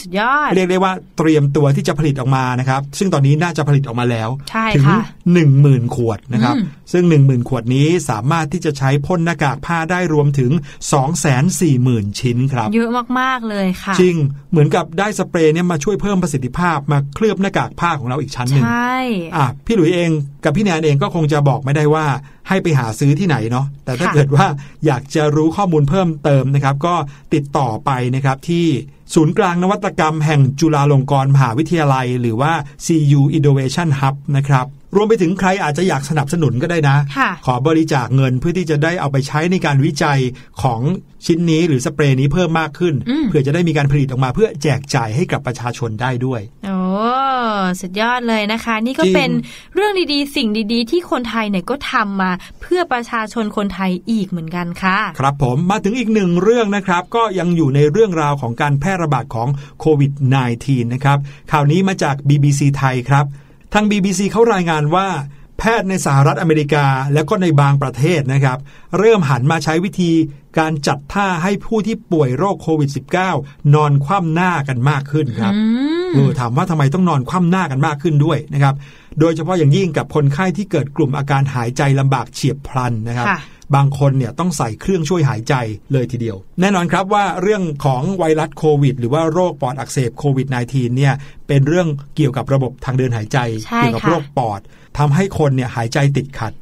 [0.00, 4.28] สุดยอดเรียกได้ว่าเตรียมตัวที่จะผลิตออกมานะครับ ซึ่งตอนนี้น่าจะผลิตออกมาแล้ว
[4.76, 4.86] ถึง
[5.34, 6.54] 1 0,000 ขวดนะครับ
[6.92, 10.50] ซึ่ง 10,000 ขวดนี้สามารถที่จะใช้พ่นหน้ากากผ้าได้รวมถึง
[11.34, 14.16] 240,000 ชิ้นครับ เยอะมากๆเลยค่ะจริง
[14.50, 18.96] เหมือนกับได้สเปรย์เนี่ยมาช่วยเพิ่มประสิทธิภาพมาเคลือบหน้ากากผ้าของเราอีกชั้นหนึ่งใช่
[19.36, 20.10] อะพี่หลุยเอง
[20.44, 22.06] กับพี่แนนเองก็คงจะบอกไม่ได้ว่า
[22.48, 24.46] ให้ไปหาซื้อที่ไหนเนาะแต่ถ้าเกิดว่า
[24.86, 26.94] อยากจะรู้ข้อมูลเพิ่มเติมนะครับ ก็
[27.34, 28.66] ติดต่อไปนะครับที่
[29.14, 32.52] ศูนย์กลางนวัตกรรมแห่งจุฬาลงกรณ์มหาวิทยาลัย หรือว่า
[32.86, 36.96] CU Innovation Hub นะครับ รวมไปถึงใครอาจจะอยากสนับสนุนก็ได้นะ
[37.46, 40.18] ขอบริจาคเงินเพื่อที่จะได้เอาไปใช้ในการวิจัย
[40.62, 40.80] ของ
[41.26, 42.94] ชิ้นนี้หรือสเปรย์นี้เพิ่มมากขึ้น
[43.28, 46.78] เพื่อจะได้มีการผลิตออกมาเพื่อแจกจ่ายให้กับประชาชนได้ด้วยโอ้
[47.80, 49.30] สุดยอดเลยนะคะ นี่ก็เป็น
[49.74, 59.48] เรื่องดีๆ สิ่งดีๆ ที่คนไทยเนี่ยก็ทำมาเพื่อประชาชนคนไทยอีกเหมือนกันค่ะ ครับผมมาถึงอีกหนึ่งเรื่องนะครับ ก็ยังอยู่ในเรื่องราวของการแพร่ระบาดของ
[59.80, 60.12] โควิด
[60.52, 61.18] -19 นะครับ
[61.52, 63.26] ข่าวนี้มาจาก BBC ไทยครับ
[63.72, 65.08] ทาง BBC เขารายงานว่า
[65.58, 68.58] แพทย์ในสหรัฐอเมริกา และก็ในบางประเทศนะครับ
[68.98, 70.12] เริ่มหันมาใช้วิธี
[70.58, 72.90] การจัดท่าให้ผู้ที่ป่วยโรคโควิด
[73.32, 75.52] -19 นอนคว่ำหน้ากันมากขึ้นครับ
[76.14, 78.74] เออถามว่าทำไมต้องนอนคว่ำหน้ากันมากขึ้นด้วยนะครับ
[79.20, 83.26] โดยเฉพาะอย่างยิ่งกับคนไข้ที่เกิดกลุ่มอาการหายใจลำบากเฉียบพลันนะครับ
[83.74, 85.54] บางคนเนี่ยต้องใส่เครื่องช่วยหายใจ
[85.92, 91.14] เลยทีเดียว แน่นอนครับว่าเรื่องของไวรัสโควิด หรือว่าโรคปอดอักเสบโควิด -19 เนี่ย
[91.48, 93.38] เป็นเรื่องเกี่ยวกับระบบทางเดินหายใจ
[93.76, 94.60] เกี่ยวกับโรคปอด
[94.98, 96.52] ทำให้คนเนี่ยหายใจติดขัด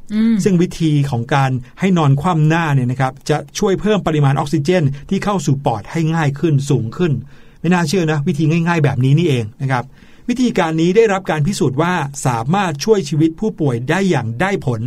[0.43, 7.13] ซึ่งวิธีของการให้นอนคว่ำหน้าเนี่ยนะครับจะช่วยเพิ่มปริมาณออกซิเจน ที่เข้าสู่ปอดให้ง่ายขึ้นสูงขึ้น
[7.59, 9.83] ไม่น่าเชื่อนะวิธีง่าย ๆ แบบนี้นี่เองนะครับ
[10.29, 11.93] วิธีการนี้ได้รับการพิสูจน์ว่า
[12.25, 14.81] สามารถช่วยชีวิตผู้ป่วยได้อย่างได้ผล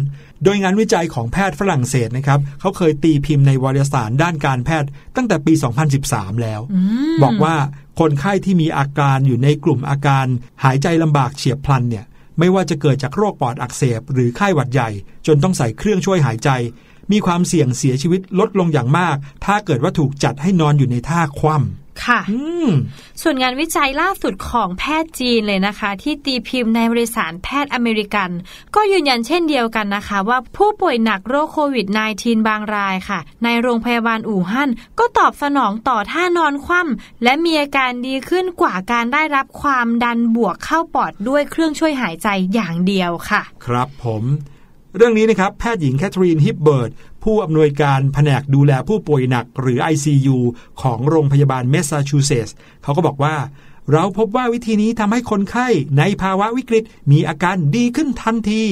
[0.45, 5.53] โดยงานวิจัยของแพทย์ฝรั่งเศสนะครับเขาเคยตีพิมพ์ในวารสารด้านการแพทย์ตั้งแต่ปี
[5.99, 6.61] 2013 แล้ว
[7.23, 7.57] บอกว่า
[8.01, 10.27] คนไข้ที่มีอาการอยู่ในกลุ่มอาการ
[10.65, 12.05] หายใจลำบากเฉียบพลันเนี่ย
[12.39, 14.91] ไม่ว่าจะเกิดจากโรคปอดอักเสบ หรือไข้หวัดใหญ่
[15.27, 16.51] จนต้องใส่เครื่องช่วยหายใจ
[17.13, 22.21] มีความเสี่ยงเสียชีวิตลดลงอย่างมาก ถ้าเกิดว่าถูกจัดให้นอนอยู่ในท่าคว่ำค่ะ
[23.23, 28.31] ส่วนงานวิจัยล่าสุดของแพทย์จีนเลยนะคะ ที่ตีพิมพ์ในบริษัทแพทย์อเมริกัน
[28.75, 31.87] ก็ยืนยันเช่นเดียวกันนะคะ ว่าผู้ป่วยหนักโรคโควิด
[32.19, 44.25] -19 บางรายค่ะ ในโรงพยาบาลอู่ฮั่นก็ตอบสนองต่อท่านอนคว่ำและมีอาการดีขึ้นกว่าการได้รับความดันบวกเข้าปอดด้วยเครื่องช่วยหายใจอย่างเดียวค่ะ ครับผม
[44.97, 46.91] เรื่องนี้นะครับแพทย์หญิงแคทเธอรีนฮิปเบิร์ต
[47.25, 50.39] ผู้อำนวยการแผนกดูแลผู้ป่วยหนักหรือ ICU
[50.83, 53.35] ของโรงพยาบาลเมสซาชูเซตส์เขาก็บอกว่า
[53.93, 58.63] เราพบว่าวิธีนี้ทำให้คนไข้ในภาวะวิกฤตมีอาการดีขึ้นทันที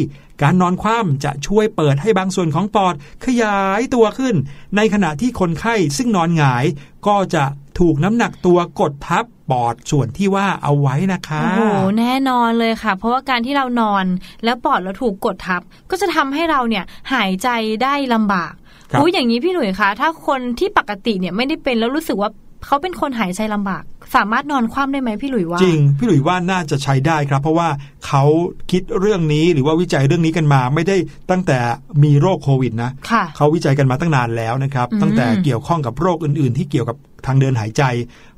[0.42, 2.94] การนอนคว่ำจะช่วยเปิดให้บางส่วนของปอด
[3.24, 4.34] ขยายตัวขึ้น
[4.76, 6.64] ในขณะที่คนไข้ซึ่งนอนหงาย
[7.06, 7.44] ก็จะ
[7.78, 14.04] ถูกน้ำหนักตัวกดทับปอดส่วนที่ว่าเอาไว้นะคะ โอ้โหแน่นอนเลยค่ะ เพราะว่าการที่เรานอน
[14.44, 17.48] แล้วปอดเราถูกกดทับ ก็จะทำให้เราเนี่ยหายใจ
[17.82, 18.52] ได้ลำบาก
[18.98, 22.30] อู้อย่างนี้พี่หนุ่ยคะถ้าคนที่ปกติเนี่ยไม่ได้เป็นแล้วรู้สึกว่า
[22.66, 23.82] เขาเป็นคนหายใจลำบาก
[24.14, 27.68] สามารถนอนคว่ำได้ไหมพี่หลุยว่าจริง พี่หลุยว่าน่าจะใช้ได้ครับ เพราะว่า
[28.06, 28.24] เขา
[28.70, 30.96] คิดเรื่องนี้หรือว่าวิจัยเรื่องนี้กันมา ไม่ได้
[31.30, 31.58] ตั้งแต่
[32.04, 32.90] มีโรคโควิดนะ
[33.36, 37.82] เขาวิจัยกันมาตั้งนานแล้วนะครับ ตั้งแต่เกี่ยวข้องกับโรคอื่น ๆ ที่เกี่ยวกับทางเดินหายใจ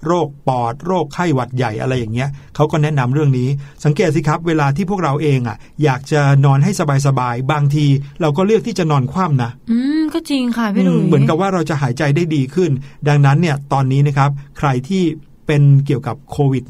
[0.07, 3.49] โรคปอด โรคไข้หวัดใหญ่อะไรอย่างเงี้ยเขาก็แนะนำเรื่องนี้
[3.85, 6.71] สังเกตสิครับ เวลาที่พวกเราเองอะ อยากจะนอนให้
[7.07, 7.87] สบายๆบางที
[8.21, 12.71] เราก็เลือกที่จะนอนคว่ำนะอืมก็จริงค่ะพี่ลุยเหมือนกับว่าเราจะหายใจได้ดีขึ้น
[13.09, 15.03] ดังนั้นเนี่ยตอนนี้นะครับ ใครที่
[15.51, 16.65] เป็นเกี่ยวกับโควิด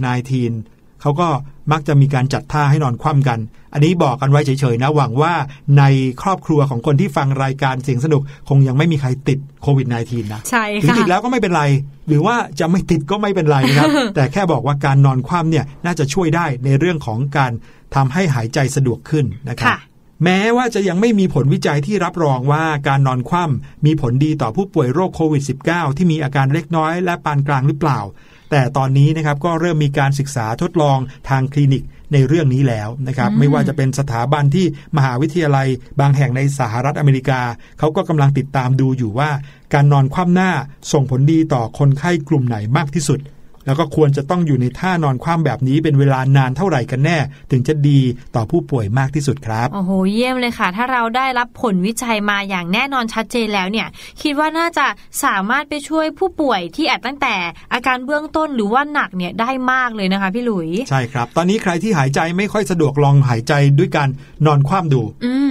[0.49, 1.29] -19 เขาก็
[1.73, 3.38] มักจะมีการจัดท่าให้นอนคว่ำกัน
[3.73, 5.35] อันนี้บอกกันไว้เฉยๆนะหวังว่า
[5.79, 5.85] ใน
[6.23, 11.64] ครอบครัวของคนที่ฟังรายการเสียงสนุกคงยังไม่มีใครติดโควิด -19 นะใช่ค่ะถึงติดแล้วก็ไม่เป็นไร
[12.09, 17.53] หรือว่าจะไม่ติดก็ไม่เป็นไรนะครับ แต่แค่บอกว่าการนอนคว่ำเนี่ยน่าจะช่วยได้ในเรื่องของการ
[17.95, 19.79] ทำให้หายใจสะดวกขึ้นนะครับ
[20.25, 28.01] แม้ว่าจะยังไม่มีผลวิจัยที่รับรองว่าการนอนคว่ำมีผลดีต่อผู้ป่วยโรคโควิด -19 ที่มีอาการเล็กน้อยและปานกลางหรือเปล่า
[28.51, 31.83] แต่ตอนนี้นะครับก็เริ่มมีการศึกษาทดลองทางคลินิก
[32.13, 35.69] ในเรื่องนี้แล้วนะครับไม่ว่าจะเป็นสถาบันที่มหาวิทยาลัย
[36.01, 37.41] บางแห่งในสหรัฐอเมริกา
[37.79, 39.31] เขาก็กำลังติดตามดูอยู่ว่า
[39.75, 40.51] การนอนคว่ำหน้า
[40.93, 43.21] ส่งผลดีต่อคนไข้กลุ่มไหนมากที่สุด
[43.70, 47.18] แล้วก็ควรจะต้องอยู่ในท่านอนคว่ำแบบนี้เป็นเวลานานเท่าไหร่กันแน่
[47.50, 48.00] ถึงจะดี
[48.35, 53.88] ต่อผู้ป่วยมากที่สุดครับโอ้โหเยี่ยมเลยค่ะ ถ้าเราได้รับผลวิจัยมาอย่างแน่นอนชัดเจนแล้วเนี่ย
[54.22, 54.87] คิดว่าน่าจะ
[55.24, 57.35] สามารถไปช่วยผู้ป่วยที่อาจตั้งแต่
[57.72, 64.09] อาการเบื้องต้นหรือว่าหนักเนี่ยได้มากเลยนะคะพี่หลุยใช่ครับ ตอนนี้ใครที่หายใจไม่ค่อยสะดวกลองหายใจด้วยการ
[64.46, 65.02] นอนคว่ำดู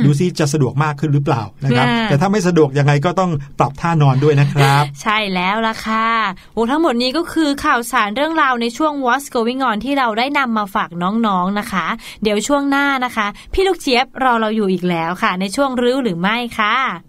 [0.05, 6.08] ดูซิจะสะดวกมากขึ้นหรือเปล่านะครับ แต่ถ้าไม่สะดวกยังไงก็ต้องปรับท่านอนด้วยนะครับ ใช่แล้วล่ะค่ะ
[6.53, 11.86] โอ้ทั้งหมดนี้ก็คือข่าวสารเรื่องราวในช่วง What's Going On ที่เราได้นำมาฝากน้องๆนนะคะ
[12.24, 17.09] เดี๋ยวช่วงหน้านะคะ พี่ลูกเจี๊ยบรอเราอยู่อีกแล้วค่ะ ในช่วงรื้อหรือไม่ค่ะ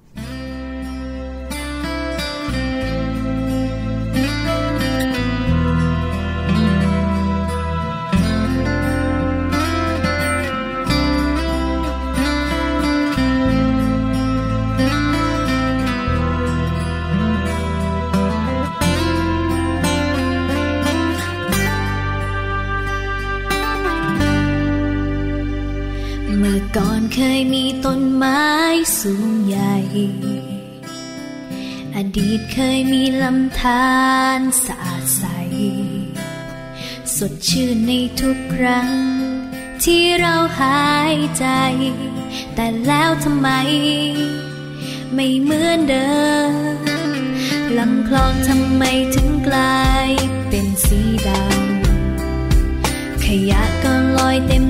[26.76, 28.44] ก่อนเคยมีต้นไม้
[29.00, 29.76] สูงใหญ่
[31.96, 33.90] อดีตเคยมีลำธา
[34.38, 35.24] รสะอาดใส
[37.16, 38.90] สดชื่นในทุกครั้ง
[39.84, 41.46] ที่เราหายใจ
[42.54, 43.48] แต่แล้วทำไม
[45.14, 46.52] ไม่เหมือนเดิม
[47.78, 48.82] ลำคลองทำไม
[49.14, 50.08] ถึงกลาย
[50.48, 54.69] เป็นสีดำขยะก็ลอยเต็ม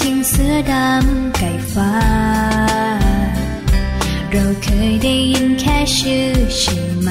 [0.00, 1.94] ทิงเสือดำไก่ฟ้า
[4.30, 7.10] เราเคยได้ยินแค่ชื่อใช่ไหม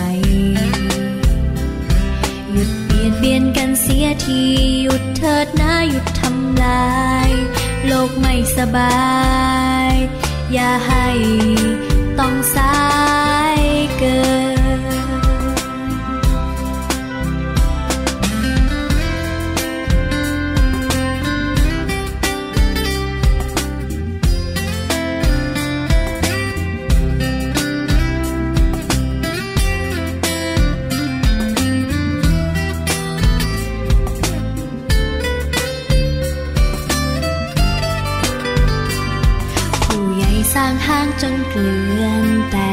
[2.51, 4.41] หยุดเบียดเบียนกันเสียที
[4.83, 6.93] หยุดเถิดนะหยุดทำลา
[7.27, 7.29] ย
[7.87, 8.99] โลกไม่สบา
[9.91, 9.93] ย
[10.53, 11.07] อย่าให้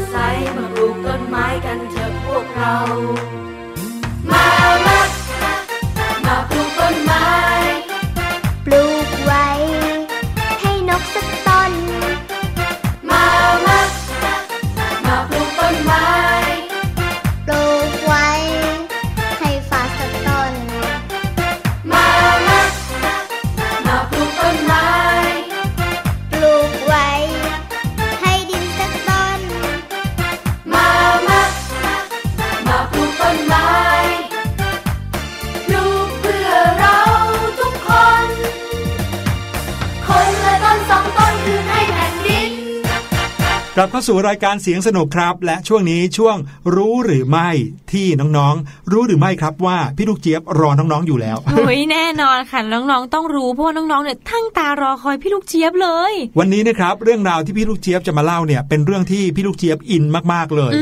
[0.00, 0.67] ลับ
[44.18, 46.36] สู่รายการเสียงสนุกครับ และช่วงนี้ช่วง
[46.74, 47.48] รู้หรือไม่
[47.92, 60.72] ที่น้องๆ รู้หรือไม่ครับว่าพี่ลูกเจี๊ยบรอน้องๆอยู่แล้วโอ้ยแน่นอนค่ะน้องๆต้องรู้เพราะน้องๆเนี่ยทั้งตารอคอยพี่ลูกเจี๊ยบเลย วันนี้นะครับเรื่องราวที่พี่ลูกเจี๊ยบจะมาเล่าเนี่ยเป็นเรื่องที่พี่ลูกเจี๊ยบอินมากๆเลย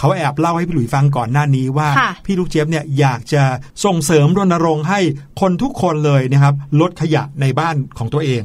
[0.00, 1.88] เขาแอบเล่าให้พี่หลุยฟังก่อนหน้านี้ว่า
[2.26, 3.42] พี่ลูกเจี๊ยบเนี่ยอยากจะ
[3.84, 5.00] ส่งเสริมรณรงค์ให้
[5.40, 8.44] คนทุกคนเลยนะครับลดขยะในบ้านของตัวเอง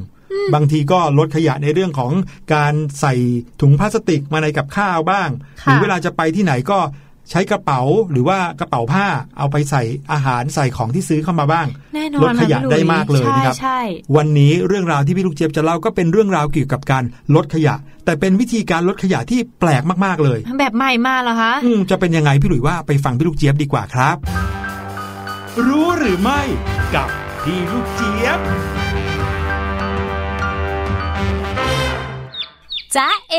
[0.53, 2.11] บางทีก็ลดขยะในเรื่องของ
[2.53, 3.13] การใส่
[3.61, 5.29] ถุงพลาสติกมาในกับข้าวบ้าง
[5.63, 6.79] หรือเวลาจะไปที่ไหนก็
[7.29, 7.81] ใช้กระเป๋า
[8.11, 9.05] หรือว่ากระเป๋าผ้า
[9.37, 11.67] เอาไปใส่อาหารใส่ของที่ซื้อเข้ามาบ้าง
[12.23, 13.55] ลดขยะได้มากเลยนะครับ
[14.17, 17.03] วันนี้เรื่องราวที่พี่ลูกเจี๊ยบจะเล่าก็เป็นเรื่องราวเกี่ยวกับการ
[17.35, 17.75] ลดขยะ
[18.05, 24.17] แต่เป็นวิธีการลดขยะที่แปลกมากๆเลย แบบใหม่มากเหรอคะอืมจะเป็นยังไงพี่หลุยว่าไปฟังพี่ลูกเจี๊ยบดีกว่าครับ
[25.67, 26.41] รู้หรือไม่
[26.95, 27.09] กับ
[27.43, 28.39] พี่ลูกเจี๊ยบ
[32.95, 33.35] จ้าเอ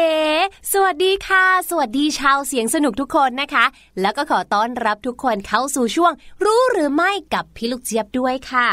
[0.72, 3.64] สวัสดีค่ะ สวัสดีชาวเสียงสนุกทุกคนนะคะ
[4.00, 6.12] แล้วก็ขอต้อนรับทุกคนเข้าสู่ช่วง
[6.44, 8.68] รู้หรือไม่กับพี่ลูกเจี๊ยบด้วยค่ะ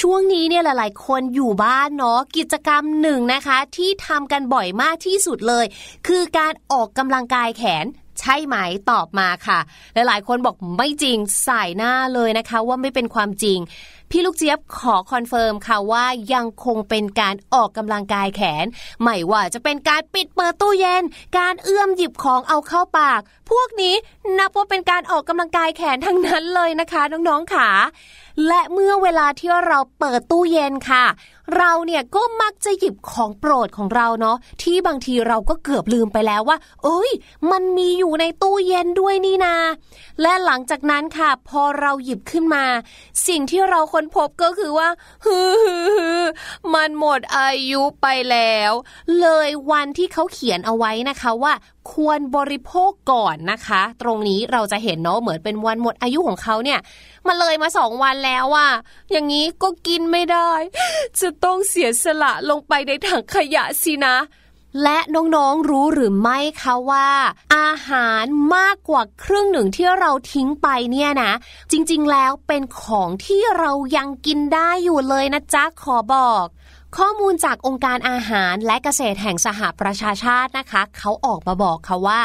[0.00, 5.64] ช่วงนี้เนี่ยหลาย ๆ คนอยู่บ้านเนาะกิจกรรมหนึ่งนะคะ ที่ทำกันบ่อยมากที่สุดเลย
[6.06, 7.86] คือการออกกำลังกายแขน
[8.20, 8.56] ใช่ไหม
[8.90, 9.58] ตอบมาค่ะ
[9.94, 13.58] หลาย ๆ คนบอกไม่จริงสายหน้าเลยนะคะ ว่าไม่เป็นความจริง
[14.10, 18.66] พี่ลูกเจี๊ยบขอ confirm ค่ะว่ายังคงเป็นการออกกำลังกายแขน
[19.02, 21.02] ไม่ว่าจะเป็นการปิดเปิดตู้เย็น
[21.38, 23.94] การเอื้อมหยิบของเอาเข้าปาก พวกนี้
[24.38, 27.68] นับว่าเป็นการออกกำลังกายแขนทั้งนั้นเลยนะคะ น้องๆค่ะ
[28.46, 31.04] และเมื่อเวลาที่เราเปิดตู้เย็นค่ะ
[31.56, 37.10] เราเนี่ยก็มักจะหยิบของโปรดของเราเนาะที่บางทีเราก็เกือบลืมไปแล้วว่า เอ้ย
[37.50, 39.54] มันมีอยู่ในตู้เย็นด้วยนี่นา
[40.22, 42.64] และหลังจากนั้นค่ะ พอเราหยิบขึ้นมา
[43.28, 44.88] สิ่งที่เราค้นพบก็คือว่า
[45.24, 45.38] ฮื
[46.18, 46.22] อ
[46.74, 48.72] มันหมดอายุไปแล้ว
[49.20, 51.52] เลยวันที่เขาเขียนเอาไว้นะคะว่า
[51.92, 56.80] ควรบริโภคก่อนนะคะ ตรงนี้เราจะเห็นเนาะเหมือนเป็นวันหมดอายุของเขาเนี่ย
[57.26, 58.70] มาเลยมาสองวันแล้วอะ
[59.12, 60.50] อย่างนี้ก็กินไม่ได้
[61.20, 64.16] จะต้องเสียสละลงไปในถังขยะสินะ
[64.82, 67.08] และน้องๆรู้หรือไม่คะว่า
[67.56, 68.24] อาหาร
[68.56, 71.32] มากกว่าครึ่งหนึ่งที่เราทิ้งไปเนี่ยนะ
[71.72, 76.46] จริงๆแล้วเป็นของที่เรายังกินได้อยู่เลยนะจ๊ะขอบอก
[77.00, 82.20] ข้อมูลจากองค์การอาหารและเกษตรแห่งสหประชาชาตินะคะ เขาออกมาบอกค่ะว่า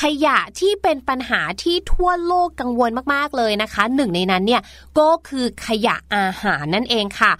[0.00, 4.62] ขยะที่เป็นปัญหาที่ทั่วโลกกังวลมากๆเลยนะคะ หนึ่งในนั้นเนี่ย
[4.98, 7.32] ก็คือขยะอาหารนั่นเองค่ะ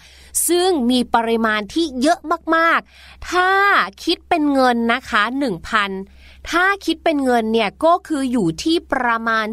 [0.48, 2.18] ซึ่งมีปริมาณที่เยอะ
[2.56, 3.50] มากๆ ถ้า
[4.04, 5.22] คิดเป็นเงินนะคะ
[5.86, 9.46] 1,000 ถ้าคิดเป็นเงินเนี่ยก็คืออยู่ที่ประมาณ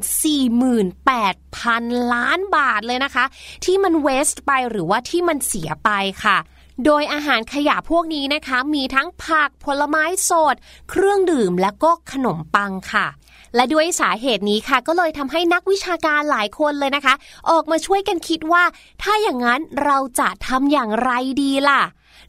[1.24, 3.26] 48,000 ล้านบาทเลยนะคะ
[3.66, 5.92] ที่มันเวสต์ไปหรือว่าที่มันเสียไป
[6.26, 6.40] ค่ะ
[6.86, 10.56] โดยอาหารขยะพวกนี้นะคะ มีทั้งผักผลไม้สด
[10.90, 13.08] เครื่องดื่มและก็ขนมปังค่ะ
[13.56, 17.14] และด้วยสาเหตุนี้ค่ะ ก็เลยทำให้นักวิชาการหลายคนเลยนะคะ
[17.50, 18.64] ออกมาช่วยกันคิดว่า
[19.02, 21.12] ถ้าอย่างนั้นเราจะทำอย่างไร
[21.42, 21.82] ดีล่ะ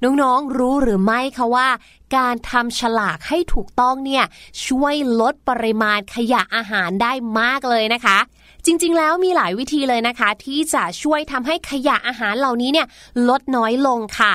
[0.02, 1.68] น้องๆ รู้หรือไม่คะว่า
[2.16, 4.24] การทำฉลากให้ถูกต้องเนี่ย
[4.66, 8.18] ช่วยลดปริมาณขยะอาหารได้มากเลยนะคะ
[8.66, 12.86] จริง ๆ แล้วมีหลายวิธีเลยนะคะ ที่จะช่วยทำให้ขยะอาหารเหล่านี้เนี่ย
[13.28, 14.32] ลดน้อยลงค่ะ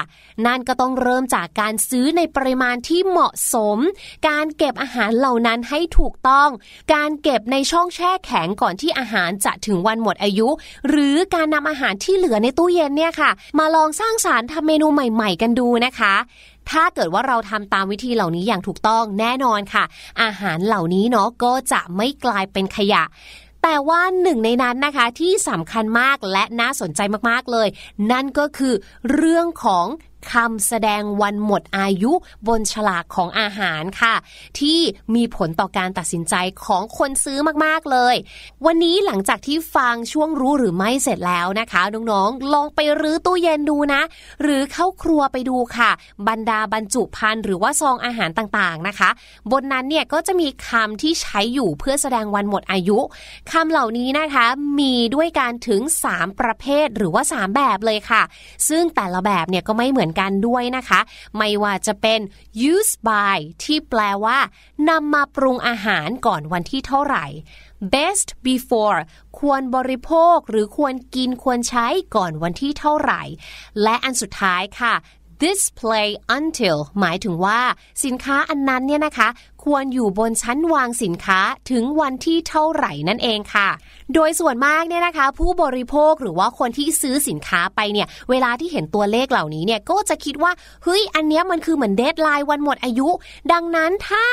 [0.47, 3.77] นั่นก็ต้องเริ่มจากการซื้อในปริมาณที่เหมาะสม
[4.27, 6.49] การเก็บอาหารเหล่านั้นให้ถูกต้อง
[6.93, 10.49] การเก็บในช่องแช่แข็งก่อนที่อาหารจะถึงวันหมดอายุ
[10.89, 16.15] หรือการนำอาหารที่เหลือในตู้เย็นเนี่ยค่ะ มาลองสร้างสารรค์ทำเมนูใหม่ๆ กันดูนะคะ
[16.71, 19.84] ถ้าเกิดว่าเราทำตามวิธีเหล่านี้อย่างถูกต้องแน่นอนค่ะ
[20.21, 23.03] อาหารเหล่านี้เนาะก็จะไม่กลายเป็นขยะ
[23.64, 27.68] แต่ว่าหนึ่งในนั้นนะคะที่สำคัญมากและน่าสนใจมากๆเลย
[28.12, 28.74] นั่นก็คือ
[29.14, 29.86] เรื่องของ
[30.32, 32.11] คำแสดงวันหมดอายุ
[32.47, 34.15] บนฉลากของอาหารค่ะ
[34.59, 34.80] ที่
[35.15, 38.15] มีผลต่อการตัดสินใจของคนซื้อมากๆเลย
[38.65, 44.01] วันนี้หลังจากที่ฟังช่วงรู้หรือไม่เสร็จแล้วนะคะน้องๆลองไปรื้อตู้เย็นดูนะ
[44.41, 45.91] หรือเข้าครัวไปดูค่ะ
[46.28, 49.09] บรรดาบรรจุภัณฑ์หรือว่าซองอาหารต่างๆนะคะ
[49.51, 52.99] บนนั้นเนี่ยก็จะมีคำที่ใช้อยู่เพื่อแสดงวันหมดอายุ
[53.51, 54.45] คำเหล่านี้นะคะ
[54.80, 58.22] มีด้วยการถึง 3 ประเภทหรือว่า 3 แบบเลยค่ะ
[58.70, 60.99] ซึ่งแต่ละแบบเนี่ยก็ไม่เหมือนอนกันด้วยนะคะ
[61.38, 62.20] ไม่ว่าจะเป็น
[62.74, 64.38] use by ที่แปลว่า
[64.89, 67.26] นำมาปรุงอาหารก่อนวันที่เท่าไหร่
[67.93, 68.99] best before
[69.39, 73.24] ควรบริโภคหรือควรกินควรใช้ก่อนวันที่เท่าไหร่
[73.84, 74.93] และอันสุดท้ายค่ะ
[75.43, 77.60] display until หมายถึงว่า
[78.03, 79.30] สินค้าอันนั้นเนี่ยนะคะ
[79.64, 81.39] ควรอยู่บนชั้นวางสินค้า
[81.72, 83.70] ถึงวันที่เท่าไหร่นั่นเองค่ะ
[84.14, 90.51] โดยส่วนมากเนี่ยนะคะ ผู้บริโภคหรือว่าคนที่ซื้อสินค้าไปเนี่ย เวลาที่เห็นตัวเลขเหล่านี้เนี่ยก็จะคิดว่า
[90.84, 93.10] เฮ้ยอันเนี้ยมันคือเหมือนเดทไลน์วันหมดอายุ
[93.51, 94.26] ดังนั้นถ้า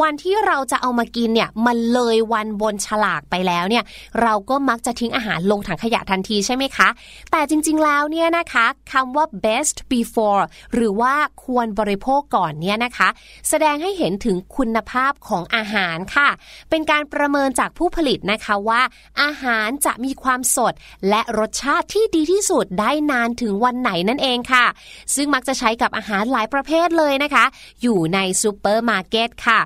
[0.00, 3.84] วันที่เราจะเอามากินเนี่ยมันเลยวันบนฉลากไปแล้วเนี่ย
[4.22, 6.88] เราก็มักจะทิ้งอาหารลงถังขยะทันทีใช่ไหมคะ
[7.30, 10.42] แต่จริงๆแล้วเนี่ยนะคะคำว่า best before
[10.74, 11.14] หรือว่า
[11.44, 13.08] ควรบริโภคก่อนเนี่ยนะคะ
[13.48, 16.28] แสดงให้เห็นถึงคุณภาพของอาหารค่ะ
[16.70, 18.82] เป็นการประเมินจากผู้ผลิตนะคะว่า
[19.22, 20.74] อาหารจะมีความสด
[21.08, 24.66] และรสชาติที่ดีที่สุดได้นานถึงวันไหนนั่นเองค่ะ
[25.14, 27.44] ซึ่งมักจะใช้กับอาหารหลายประเภทเลยนะคะ
[27.82, 29.60] อยู่ในซูเปอร์มาร์เก็ตค่ะ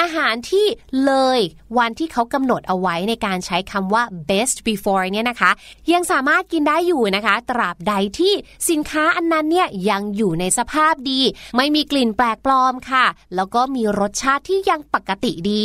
[0.00, 0.66] อาหารที่
[1.04, 1.40] เลย
[1.78, 5.50] วันที่เขากำหนดเอาไว้ในการใช้คำว่า best before เนี่ยนะคะ
[5.92, 8.32] ยังสามารถกินได้อยู่นะคะ ตราบใดที่
[8.70, 11.20] สินค้าอันนั้นเนี่ยยังอยู่ในสภาพดี
[11.56, 15.64] ไม่มีกลิ่นแปลกปลอมค่ะ แล้วก็มีรสชาติที่ยังปกติดี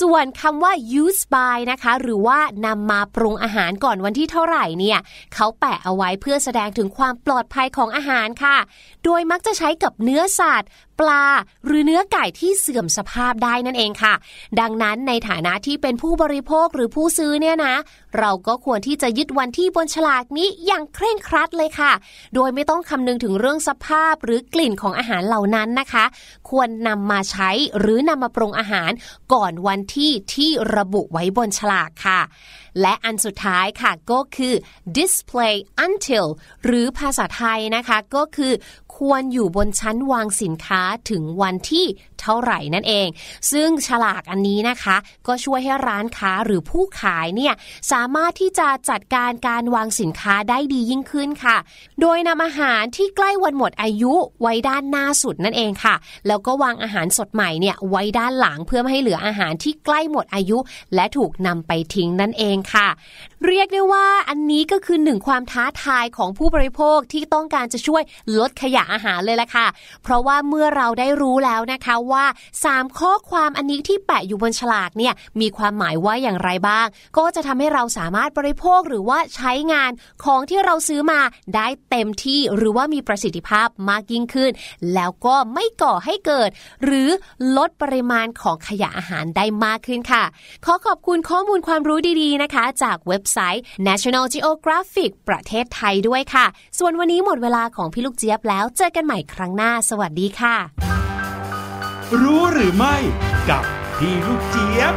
[0.00, 0.72] ส่วนคำว่า
[1.02, 4.98] use by นะคะ หรือว่านำมาปรุงอาหารก่อนวันที่เท่าไหร่เนี่ย
[5.34, 8.56] เขาแปะเอาไว้เพื่อแสดงถึงความปลอดภัยของอาหารค่ะ
[9.04, 10.70] โดยมักจะใช้กับเนื้อสัตว์
[11.00, 11.24] ปลา
[11.66, 14.14] หรือเนื้อไก่ที่เสื่อมสภาพได้นั่นเองค่ะ
[14.60, 17.74] ดังนั้นในฐานะที่เป็นผู้บริโภคหรือผู้ซื้อเนี่ยนะ
[18.18, 21.92] เราก็ควรที่จะยึดวันที่บนฉลากนี้อย่างเคร่งครัดเลยค่ะ
[22.34, 26.04] โดยไม่ต้องคำนึงถึงเรื่องสภาพหรือกลิ่นของอาหารเหล่านั้นนะคะ
[26.50, 28.90] ควรนำมาใช้หรือนำมาปรุงอาหาร
[29.32, 32.20] ก่อนวันที่ที่ระบุไว้บนฉลากค่ะ
[32.80, 34.54] และอันสุดท้ายค่ะก็คือ
[34.98, 35.54] display
[35.86, 36.26] until
[36.64, 38.52] หรือภาษาไทยนะคะก็คือ
[38.98, 41.86] ควรอยู่บนชั้นวางสินค้าถึงวันที่
[42.22, 43.08] เท่าไหร่นั่นเอง
[43.52, 44.96] ซึ่งฉลากอันนี้นะคะ
[45.26, 47.54] ก็ช่วยให้ร้านค้าหรือผู้ขายเนี่ย
[47.92, 51.56] สามารถที่จะจัดการการวางสินค้าได้ดียิ่งขึ้นค่ะ
[52.00, 55.94] โดยนำอาหารที่ใกล้วันหมดอายุไว้ด้านหน้าสุดนั่นเองค่ะ
[56.26, 60.58] แล้วก็วางอาหารสดใหม่เนี่ยไว้ด้านหลังเพื่อไม่ให้เหลืออาหารที่ใกล้หมดอายุ
[60.94, 62.88] และถูกนำไปทิ้งนั่นเองค่ะ
[63.46, 68.02] เรียกได้ว่าอันนี้ก็คือหนึ่งความท้าทายของผู้บริโภคที่ต้องการจะช่วย
[68.38, 69.66] ลดขยะอาหารเลยละค่ะ
[70.02, 72.24] เพราะว่าเมื่อเราได้รู้แล้วนะคะว่า
[72.62, 76.86] 3 ข้อความอันนี้ที่แปะอยู่บนฉลากเนี่ยมีความหมายว่าอย่างไรบ้าง
[77.16, 79.90] ก็จะทำให้เราสามารถบริโภคหรือว่าใช้งาน
[80.24, 81.20] ของที่เราซื้อมา
[81.54, 84.50] ได้เต็มที่หรือว่ามีประสิทธิภาพมากยิ่งขึ้น
[84.94, 86.50] แล้วก็ไม่ก่อให้เกิด
[86.84, 87.08] หรือ
[87.56, 90.24] ลดปริมาณของขยะอาหารได้มากขึ้นค่ะ
[90.64, 96.46] ขอขอบคุณข้อมูลความรู้ดีๆนะคะ จากเว็บไซต์ National Geographic ประเทศไทยด้วยค่ะ
[96.78, 100.87] ส่วนวันนี้หมดเวลาของพี่ลูกเจี๊ยบแล้ว เจอกันใหม่ครั้งหน้า สวัสดีค่ะ
[102.22, 102.96] รู้หรือไม่
[103.50, 103.62] กับ
[103.98, 104.94] พี่ลูกเจี๊ยบ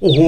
[0.00, 0.22] โอ้โห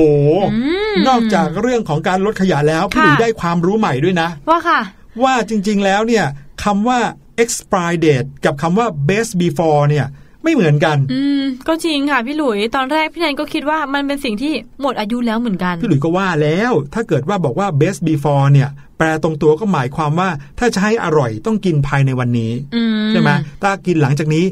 [1.08, 4.80] นอกจากเรื่องของการลดขยะแล้ว พี่หลุยได้ความรู้ใหม่ด้วยนะ ว่าค่ะ
[5.22, 6.24] ว่าจริงๆแล้วเนี่ย
[6.64, 6.98] คำว่า
[7.42, 10.06] expire date กับคำว่า best before เนี่ย
[10.46, 18.68] ไม่เหมือนกัน อืมก็จริงค่ะพี่หลุยตอนแรกพี่แนนก็คิดว่ามันเป็นสิ่งที่หมดอายุแล้วเหมือนกัน พี่หลุยก็ว่าแล้ว ถ้าเกิดว่าบอกว่า best before เนี่ย
[18.98, 20.28] แปลตรงตัวก็หมายความว่า
[20.58, 22.52] ถ้าจะให้อร่อยต้องกินภายในวันนี้
[23.10, 23.30] ใช่ไหม
[23.62, 24.44] ถ้ากินหลังจากนี้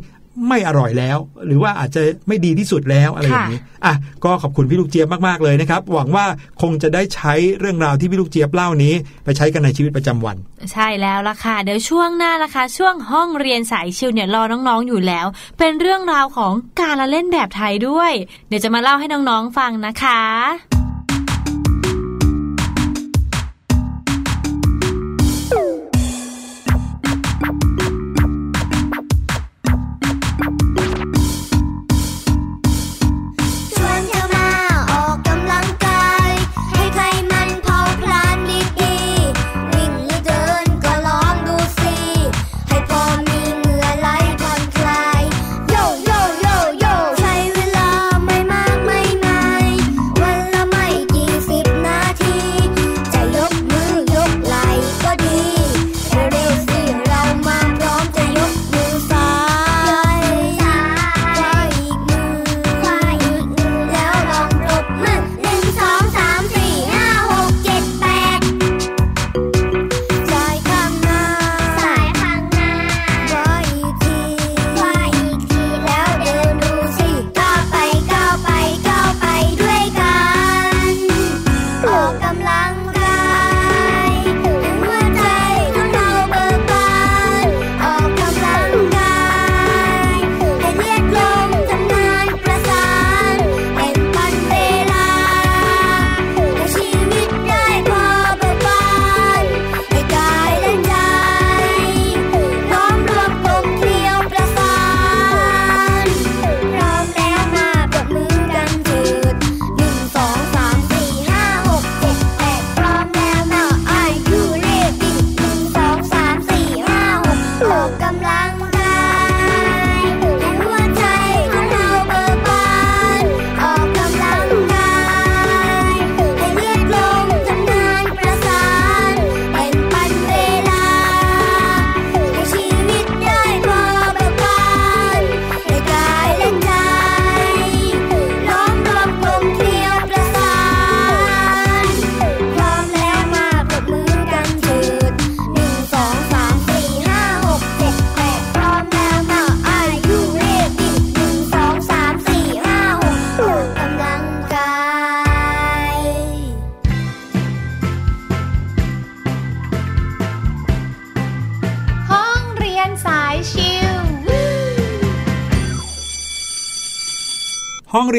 [0.49, 6.26] ไม่อร่อยแล้ว หรือว่าอาจจะไม่ดีที่สุดแล้วอะไรอย่างนี้อะก็ขอบคุณพี่ลูกเจี๊ยบมากๆเลยนะครับ หวังว่า
[6.62, 10.37] คงจะได้ใช้เรื่องราวที่พี่ลูกเจี๊ยบเล่านี้ ไปใช้กันในชีวิตประจำวัน
[10.72, 15.26] ใช่แล้วล่ะค่ะเดี๋ยวช่วงหน้านะคะช่วงห้องเรียนสายชิวเนี่ยรอน้องๆอยู่แล้ว
[15.59, 18.12] เป็นเรื่องราวของการละเล่นแบบไทยด้วย
[18.49, 20.74] เดี๋ยวจะมาเล่าให้น้องๆฟังนะคะ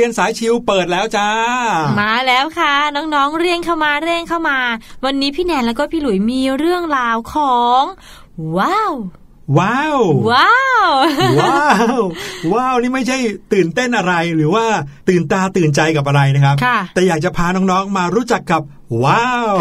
[0.05, 1.29] ยนสายชิวเปิดแล้วจ้า
[1.99, 4.59] มาแล้วค่ะ น้องๆเรียนเข้ามาเรียนเข้ามา
[5.05, 7.83] วันนี้พี่แนนแล้วก็พี่หลุยมีเรื่องราวของ
[8.57, 8.93] ว้าว
[9.59, 9.99] ว้าว
[10.29, 10.89] ว้าว
[11.41, 12.01] ว้าว
[12.53, 13.17] ว้าว นี่ไม่ใช่
[13.53, 14.65] ตื่นเต้นอะไรหรือว่า
[15.09, 16.55] ตื่นตาตื่นใจกับอะไรนะครับ
[16.95, 18.61] แต่อยากจะพาน้องๆมารู้จักกับ
[19.03, 19.53] ว้าว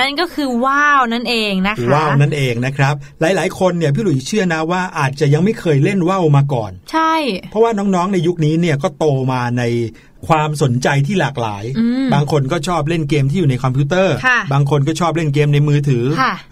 [0.00, 7.14] นั่นก็คือว้าวนั่นเองนะคะว้าวนั่นเองนะครับ หลาย ๆ คนเนี่ยพี่หลุยเชื่อนะว่าอาจจะยังไม่เคยเล่นว้าวมาก่อน ใช่
[7.50, 9.62] เพราะว่าน้อง ๆ ในยุคนี้เนี่ยก็โตมาใน
[10.28, 11.64] ความสนใจที่หลากหลาย
[12.14, 14.14] บางคนก็ชอบเล่นเกมที่อยู่ในคอมพิวเตอร์
[14.52, 16.04] บางคนก็ชอบเล่นเกมในมือถือ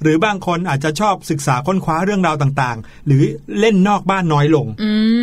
[0.02, 3.22] หรือบางคนอาจจะชอบศึกษาค้นคว้าเรื่องราวต่างๆ หรือ
[3.60, 4.66] เล่นนอกบ้านน้อยลง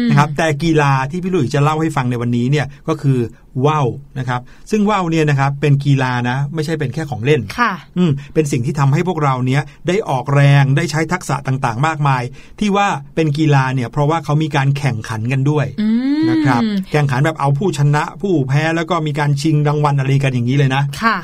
[0.10, 3.20] นะครับแต่กีฬาที่พี่ลุยจะเล่าให้ฟังในวันนี้เนี่ยก็คือ
[3.66, 3.88] ว่าว
[4.20, 4.42] นะครับ
[4.72, 12.24] ซึ่งว่าวเนี่ยนะครับเป็นกีฬานะ ไม่ใช่เป็นแค่ของเล่นค่ะอืมเป็นสิ่งที่ทำให้พวกเราเนี้ยได้ออกแรงได้ใช้ทักษะต่างๆ มากมาย
[12.60, 15.66] ที่ว่าเป็นกีฬาเนี่ยเพราะว่าเขามีการแข่งขันกันด้วย
[16.30, 21.18] นะครับ แข่งขันแบบเอาผู้ชนะผู้แพ้แล้วก็มีการชิงรางวัลอะไรกันอย่างนี้เลยนะ ค่ะ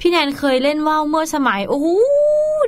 [0.00, 1.82] พี่แนนเคยเล่นว่าวเมื่อสมัย โอ้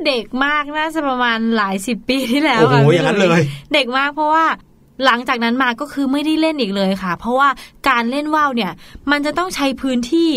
[0.07, 3.41] เด็กมากน่าจะประมาณหลายสิบปีที่แล้วโอ้โหอย่างนั้นเลย
[3.75, 4.45] เด็กมากเพราะว่า
[5.05, 7.49] หลังจากนั้นมาก็คือไม่ได้เล่นอีกเลยค่ะ เพราะว่า
[7.89, 8.73] การเล่นว่าวเนี่ย
[9.11, 10.31] มันจะต้องใช้พื้นที่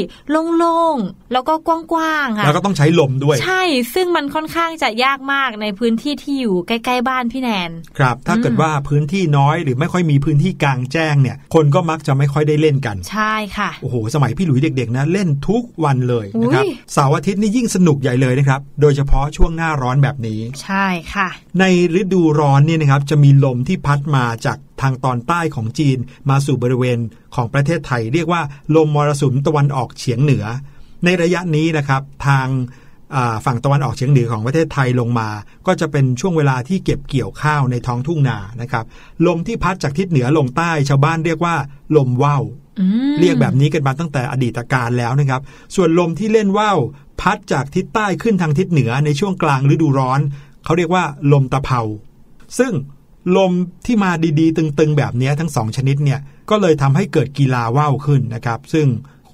[0.57, 21.27] โล่งๆแล้วก็กว้างๆค่ะแล้วก็ต้องใช้ลมด้วย ใช่ ซึ่งมันค่อนข้างจะยากมากในพื้นที่ที่อยู่ใกล้ๆบ้านพี่แนน ครับ ถ้าเกิดว่าพื้นที่น้อยหรือไม่ค่อยมีพื้นที่กลางแจ้งเนี่ย คนก็มักจะไม่ค่อยได้เล่นกัน ใช่ค่ะ โอ้โห สมัยพี่หลุยเด็กๆนะเล่นทุกวันเลยนะครับ เสาร์อาทิตย์นี่ยิ่งสนุกใหญ่เลยนะครับ โดยเฉพาะช่วงหน้าร้อนแบบนี้ ใช่ค่ะ
[21.59, 21.63] ใน
[21.99, 24.50] ฤดูร้อนเนี่ยนะครับจะมีลมที่พัดมาจาก
[24.81, 25.97] ทางตอนใต้ของจีน
[26.29, 26.99] มาสู่บริเวณ
[27.35, 28.41] ของประเทศไทย เรียกว่า
[28.75, 30.45] ลมมรสุมตะวันออกเฉียงเหนือ
[31.05, 32.47] ในระยะนี้นะครับทาง
[33.45, 35.29] ฝั่งตะวันออกเฉียงเหนือของประเทศไทยลงมา
[35.67, 38.85] ก็จะเป็นช่วงเวลาที่เก็บเกี่ยวข้าวในท้องทุ่งนานะครับ
[39.25, 41.55] ลมที่พัดจากทิศเหนือลงใต้ชาวบ้านเรียกว่า
[41.97, 42.43] ลมว่าว
[43.19, 45.41] เรียกแบบนี้กันมาตั้งแต่อดีตการแล้วนะครับ
[45.75, 46.77] ส่วนลมที่เล่นว่าว
[47.21, 50.19] พัดจากทิศใต้ขึ้นทางทิศเหนือในช่วงกลางฤดูร้อน
[50.65, 51.81] เขาเรียกว่า ลมตะเภา
[52.59, 52.73] ซึ่ง
[53.37, 53.53] ลม
[53.85, 56.19] ที่มาดีๆ ตึงๆ แบบนี้ทั้งสองชนิดเนี่ย
[56.49, 58.87] ก็เลยทำให้เกิดกีฬาว่าวขึ้นนะครับ ซึ่ง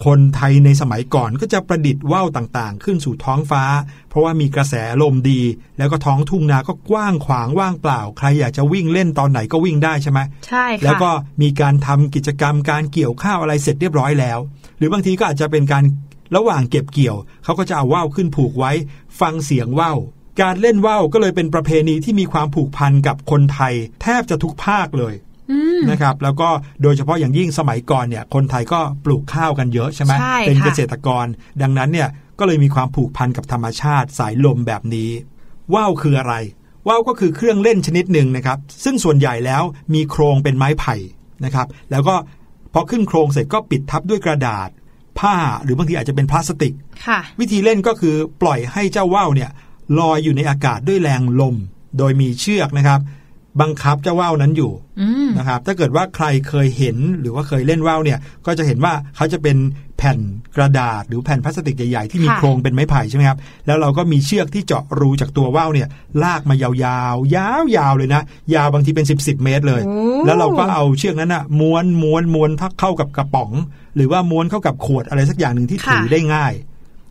[0.05, 3.63] คนไทยในสมัยก่อนก็จะประดิษฐ์ว่าวต่างๆ ขึ้นสู่ท้องฟ้า
[4.09, 5.41] เพราะว่ามีกระแสลมดี
[5.77, 11.09] แล้วก็ท้องทุ่งนาก็กว้างขวางว่างเปล่า ใครอยากจะวิ่งเล่นตอนไหนก็วิ่งได้ใช่ไหมใช่ค่ะแล้วก็
[11.41, 14.39] มีการทำกิจกรรมการเกี่ยวข้าวอะไรเสร็จเรียบร้อยแล้ว
[14.77, 15.83] หรือบางทีก็อาจจะเป็นการ
[16.35, 18.71] ระหว่างเก็บเกี่ยวเขาก็จะเอาว่าวขึ้นผูกไว้
[19.19, 19.97] ฟังเสียงว่าว
[20.41, 25.13] การเล่นว่าวก็เลยเป็นประเพณีที่มีความผูกพันกับคนไทย แทบจะทุกภาคเลย
[25.91, 26.49] นะครับแล้วก็
[26.81, 30.13] โดยเฉพาะอย่างยิ่งสมัยก่อนเนี่ยคนไทยก็ปลูกข้าวกันเยอะใช่ไหม
[30.47, 31.25] เป็นเกษตรกร
[31.61, 32.09] ดังนั้นเนี่ย
[32.39, 35.09] ก็เลยมีความผูกพันกับธรรมชาติสายลมแบบนี้
[35.73, 36.33] ว่าวคืออะไร
[36.87, 39.63] ว่าวก็คือเครื่องเล่นชนิดหนึ่งนะครับ ซึ่งส่วนใหญ่แล้ว
[39.93, 40.95] มีโครงเป็นไม้ไผ่
[41.45, 42.15] นะครับ แล้วก็
[42.73, 44.69] พอขึ้นโครงเสร็จก็ปิดทับด้วยกระดาษ
[45.19, 46.73] ผ้าหรือบางทีอาจจะเป็นพลาสติก
[47.39, 49.51] วิธีเล่นก็คือปล่อยให้เจ้าว่าวเนี่ย
[49.99, 51.55] ลอยอยู่ในอากาศด้วยแรงลม
[51.97, 53.01] โดยมีเชือกนะครับ
[53.61, 54.71] บังคับเจ้าว่าวนั้นอยู่
[55.37, 59.57] นะครับ ถ้าเกิดว่าใครเคยเห็นหรือว่าเคยเล่นว่าวเนี่ย ก็จะเห็นว่าเขาจะเป็น
[59.97, 60.19] แผ่น
[60.55, 65.87] กระดาษหรือแผ่นพลาสติกใหญ่ๆที่มีโครงเป็นไม้ไผ่ใช่ไหมครับ แล้วเราก็มีเชือกที่เจาะรูจากตัวว่าวเนี่ย
[66.23, 66.69] ลากมายา
[67.13, 68.21] วๆ ยาวๆเลยนะ
[68.55, 69.81] ยาวบางทีเป็น 10บสเมตรเลย
[70.25, 73.51] แล้วเราก็เอาเชือกนั้นอะม้วนม้วนม้วนทักเข้ากับกระป๋อง
[73.95, 76.53] หรือว่าม้วนเข้ากับขวดอะไรสักอย่างหนึ่งที่ถือได้ง่าย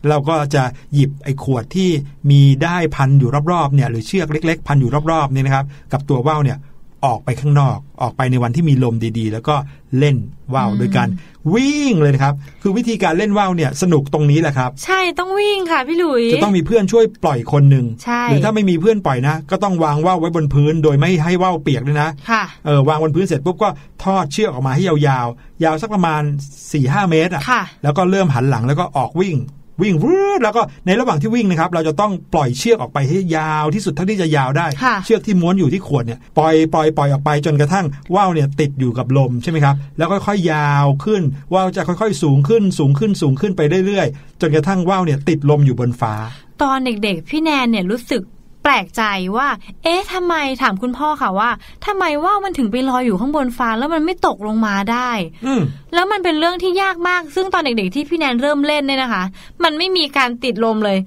[0.09, 1.89] เราก็จะหยิบไอ้ขวดที่
[2.31, 6.59] มีได้พันอยู่รอบๆเนี่ยหรือเชือกเล็ก ๆ พันอยู่รอบๆนี่นะครับ กับตัวว่าวเนี่ย
[7.05, 9.55] ออกไปข้างนอกออกไปในวันที่มีลมดีๆ แล้วก็
[9.99, 10.15] เล่น
[10.53, 11.07] ว่าวโดยการ
[11.53, 17.85] วิ่งเลยนะครับ คือวิธีการเล่นว่าวเนี่ยสนุกตรงนี้แหละครับ ใช่ต้องวิ่งค่ะพี่หลุยจะต้องมีเพื่อนช่วยปล่อยคนหนึ่ง
[18.29, 23.69] หรือถ้าไม่มีเพื่อนปล่อยนะ ก็ต้องวางว่าวไว้บนพื้น โดยไม่ให้ว่าวเปียกด้วยนะค่ะเออวางบนพื้นเสร็จปุ๊บก็
[24.03, 24.95] ทอดเชือกออกมาให้ยา
[25.25, 26.21] วๆยาวสักประมาณ
[26.53, 27.43] 4ี่ห้าเมตรอะ
[27.83, 29.35] แล้วก็เริ่มหันหลังแล้วก็ออกวิ่ง
[29.81, 34.67] วิ่งวืดแล้วก็ในระหว่างที่วิ่งนะครับ เราจะต้องปล่อยเชือกออกไปให้ยาวที่สุดเท่าที่จะยาวได้
[35.05, 41.21] เชือกที่ม้วนอยู่ที่ขวดเนี่ยปล่อยปล่อยปล่อยออกไปจนกระทั่งว่าวเนี่ยติดอยู่กับลมใช่ไหมครับแล้วค่อยๆยาวขึ้น
[41.53, 46.13] ว่าวจะค่อยๆ สูงขึ้นสูงขึ้นสูงขึ้นไปเรื่อยๆ จนกระทั่งว่าวเนี่ยติดลมอยู่บนฟ้า
[46.61, 48.21] ตอนเด็กๆ พี่แนนเนี่ยรู้สึก
[48.67, 49.03] แปลกใจ
[49.37, 49.47] ว่า
[49.83, 51.49] เอ๊ะทำไมถามคุณพ่อค่ะว่า
[51.85, 55.09] ทำไมว่ามันถึงไปลอยอยู่ข้างบนฟ้าแล้วมันไม่ตกลงมาได้
[55.45, 55.53] อื
[55.93, 59.23] แล้วมันเป็นเรื่องที่ยากมาก ซึ่งตอนเด็กๆที่พี่แนนเริ่มเล่นเนี่ยนะคะ
[59.63, 60.97] มันไม่มีการติดลมเลย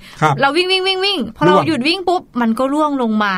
[0.40, 3.34] เราวิ่งวิ่งวิ่งวิ่งพอเราหยุดวิ่งปุ๊บมันก็ร่วงลงมา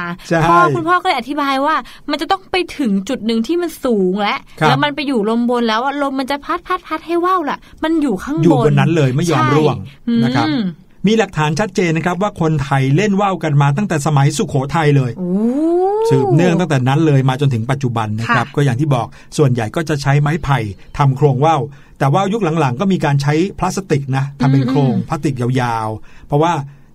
[0.49, 1.75] พ่อคุณพ่อก็เลยอธิบายว่า
[2.11, 4.37] มันจะต้องไปถึงจุดหนึ่งที่มันสูงและ
[4.69, 9.77] แล้วมันไปอยู่ลมบนแล้วลมมันจะพัดพัดพัดให้ว่าวล่ะ มันอยู่ข้างบนอยู่บนนั้นเลยไม่ยอมร่วง
[10.25, 10.49] นะครับ
[11.07, 15.13] มีหลักฐานชัดเจนนะครับว่าคนไทยเล่นว่าวกันมาตั้งแต่สมัยสุขโขทัยเลย
[16.11, 20.59] สืบเนื่องตั้งแต่นั้นเลยมาจนถึงปัจจุบันนะครับ ก็อย่างที่บอกส่วนใหญ่ก็จะใช้ไม้ไผ่
[20.99, 21.61] ทำโครงว่าว
[21.99, 26.53] แต่ว่ายุคหลังๆ ก็มีการใช้พลาสติกนะทำเป็นโครงพลาสติกยาวๆ เพราะว่า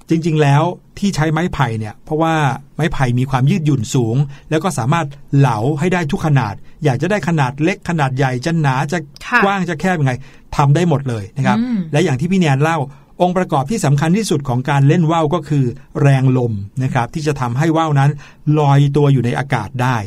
[0.09, 0.63] จริง ๆ แล้ว
[0.99, 2.33] ที่ใช้ไม้ไผ่เนี่ย เพราะว่า
[2.75, 4.15] ไม้ไผ่มีความยืดหยุ่นสูง
[4.49, 5.05] แล้วก็สามารถ
[5.37, 6.53] เหลาให้ได้ทุกขนาด
[6.83, 8.97] อยากจะได้ขนาดเล็กขนาดใหญ่จะหนาจะ
[9.43, 10.13] กว้างจะแคบยังไง
[10.57, 11.57] ทำได้หมดเลยนะครับ
[11.91, 12.77] และอย่างที่พี่แนนเล่า
[13.21, 15.65] องค์ประกอบที่สำคัญที่สุดของการเล่นว่าวก็คือ
[16.01, 16.53] แรงลม
[16.83, 18.11] นะครับที่จะทำให้ว่าวนั้น
[18.59, 19.97] ลอยตัวอยู่ในอากาศได้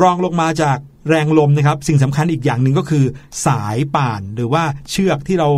[0.00, 0.78] รองลงมาจาก
[1.08, 3.04] แรงลมนะครับสิ่งสำคัญอีกอย่างหนึ่งก็คือ
[3.46, 5.48] สายป่านหรือว่าเชือกที่เรา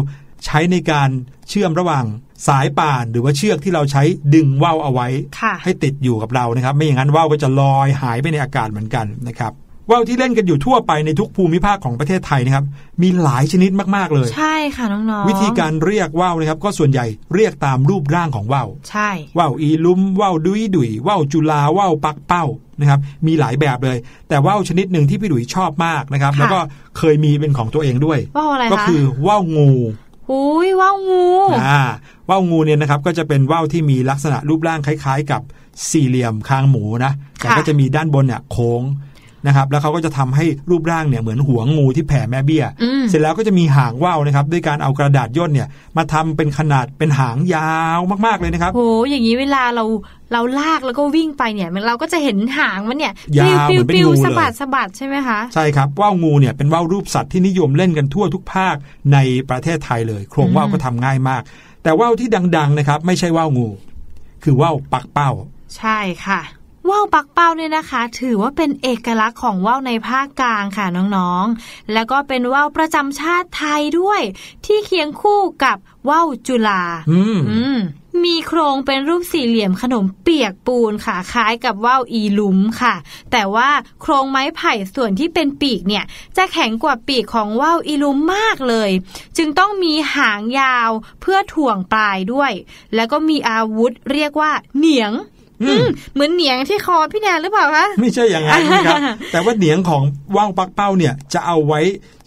[0.44, 1.08] ใช้ในการ
[1.48, 2.04] เชื่อมระหว่าง
[2.48, 4.02] สายป่านหรือว่าเชือกที่เราใช้
[4.34, 5.08] ดึงว่าวเอาไว้
[5.64, 9.52] ให้ติดอยู่กับเรานะครับ ไม่อย่างนั้นว่าวก็จะลอยหายไปในอากาศเหมือนกันนะครับ
[9.90, 12.64] ว่าวที่เล่นกันอยู่ทั่วไปในทุกภูมิภาคของประเทศไทยนะครับ
[13.02, 22.44] มีหลายชนิดมากๆเลย ใช่ค่ะน้องๆวิธีการเรียกว่าวนะครับก็ส่วนใหญ่เรียกตามรูปร่างของว่าวใช่ว่าวอีลุมว่าวดุยดุยว่าวจุลาว่าวปักเป้า
[22.80, 26.58] นะครับมีหลายแบบเลย แต่ว่าวชนิดหนึ่งที่พี่ดุยชอบมากนะครับ แล้วก็
[26.98, 29.70] เคยมีเป็นของตัวเองด้วยว่าวอะไรก็คือว่าวงู
[30.30, 31.26] อุ้ยว่าวงู
[31.62, 31.82] อ่า
[32.28, 35.42] ว่าวงูเนี่ยนะครับก็จะเป็นว่าวที่มีลักษณะรูปร่างคล้าย ๆ กับ
[35.90, 38.82] สี่เหลี่ยมคางหมูนะแต่ก็จะมีด้านบนเนี่ยโค้ง
[39.46, 42.64] นะครับแล้วเขาก็จะทำให้รูปร่างเนี่ยเหมือนหัวงูที่แผ่แม่เบี้ย
[43.08, 49.84] เสร็จแล้วก็จะมีหางว่าวนะครับด้วยการเอากระดาษย่นเนี่ยมาทำเป็นขนาดเป็นหางยาวมากๆเลยนะครับโอ้อย่างนี้เวลาเรา
[50.32, 58.76] เราลากแล้วก็วิ่งไปเนี่ยเราก็จะเห็นหางมันเนี่ยยาวเหมือนเป็นงูเลยสะบัดสะบัดใช่ไหมคะใช่ครับว่าวงูเนี่ยเป็นว่าวรูปสัตว์ที่นิยมเล่นกันทั่วทุกภาค
[59.12, 59.18] ใน
[59.50, 61.42] ประเทศไทยเลย โครงว่าวก็ทำง่ายมาก
[61.82, 63.68] แต่ว่าวที่ดังๆนะครับไม่ใช่ว่าวงู
[64.44, 65.30] คือว่าวปักเป้า
[65.76, 66.40] ใช่ค่ะ
[66.90, 70.86] ว่าวปักเป้าเนี่ยนะคะ ถือว่าเป็นเอกลักษณ์ของว่าวในภาคกลางค่ะ
[71.16, 74.20] น้องๆ แล้วก็เป็นว่าวประจำชาติไทยด้วย
[74.66, 75.76] ที่เคียงคู่กับ
[76.08, 77.20] ว่าวจุฬาอื
[77.76, 77.78] ม
[78.24, 82.94] มีโครงเป็นรูปสี่เหลี่ยมขนมเปียกปูนค่ะคล้ายกับว่าวอีลุมค่ะ
[83.32, 83.70] แต่ว่า
[84.02, 86.04] โครงไม้ไผ่ส่วนที่เป็นปีกเนี่ย
[86.36, 88.90] จะแข็งกว่าปีกของว่าวอีลุมมากเลย
[89.36, 92.52] จึงต้องมีหางยาวเพื่อถ่วงปลายด้วย
[92.94, 95.12] แล้วก็มีอาวุธเรียกว่าเหนียง
[96.14, 99.00] เหมือนเหนียงที่คอพี่แนนหรือเปล่าคะไม่ใช่อย่างนั้นนะครับ
[99.32, 100.02] แต่ว่าเหนียงของ
[100.36, 101.80] ว่าวปักเป้าเนี่ยจะเอาไว้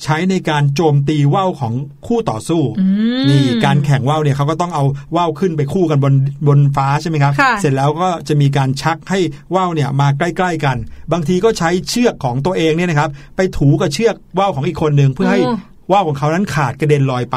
[0.04, 1.74] ใช้ในการโจมตีว่าวของ
[2.08, 2.62] คู่ต่อสู้
[3.30, 4.84] นี่การแข่งว่าวเนี่ยเขาก็ต้องเอา
[5.16, 6.14] ว่าวขึ้นไปคู่กันบน
[6.48, 9.20] บนฟ้าใช่ไหมครับเสร็จแล้วก็จะมีการชักให้
[9.56, 10.78] ว่าวเนี่ยมาใกล้ๆกัน
[11.12, 15.42] บางทีก็ใช้เชือกของตัวเองเนี่ยนะครับ ไปถูกับเชือกว่าวของอีกคนหนึ่งเพื่อให้
[15.92, 17.36] ว่าวของเขานั้นขาดกระเด็นลอยไป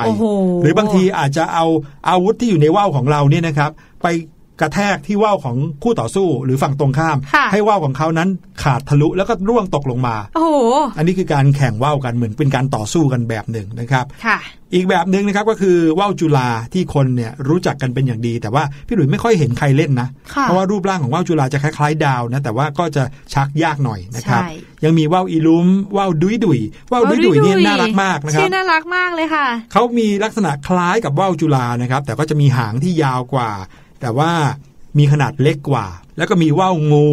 [0.63, 1.67] หรือบางทีอาจจะเอา
[2.09, 3.71] อาวุธที่อยู่ในว่าวของเราเนี่ยนะครับ
[4.03, 4.07] ไป
[4.61, 7.17] กระแทกที่ว่าวของคู่ต่อสู้หรือฝั่งตรงข้าม
[7.53, 8.29] ให้ว่าวของเขานั้น
[8.63, 10.49] ขาดทะลุแล้วก็ร่วงตกลงมา โอ้
[10.97, 14.39] อันนี้คือการแข่งว่าวกันเหมือนเป็นการต่อสู้กันแบบหนึ่งนะครับค่ะ
[14.75, 20.09] อีกแบบหนึ่งนะครับก็คือว่าวจุฬาที่คนเนี่ยรู้จักกันเป็นอย่างดี แต่ว่าพี่หลุยไม่ค่อยเห็นใครเล่นนะ
[20.43, 24.43] เพราะว่ารูปร่างของว่าวจุฬาจะคล้ายๆดาวนะแต่ว่าก็จะชักยากหน่อยนะครับ
[24.85, 26.61] ยังมีว่าวอีลุมว่าวดุยดุย
[26.93, 33.51] ว่าวดุยดุยเนี่ยน่ารักมากนะครับชื่อน่ารักมากเลยค่ะเขามีลักษณะคล้ายกับว่าวจุฬานะครับแต่ก็จะมีหางที่ยาวกว่า
[34.01, 34.33] แต่ว่า
[34.99, 35.87] มีขนาดเล็กกว่า
[36.17, 37.09] แล้วก็มีว่าวงู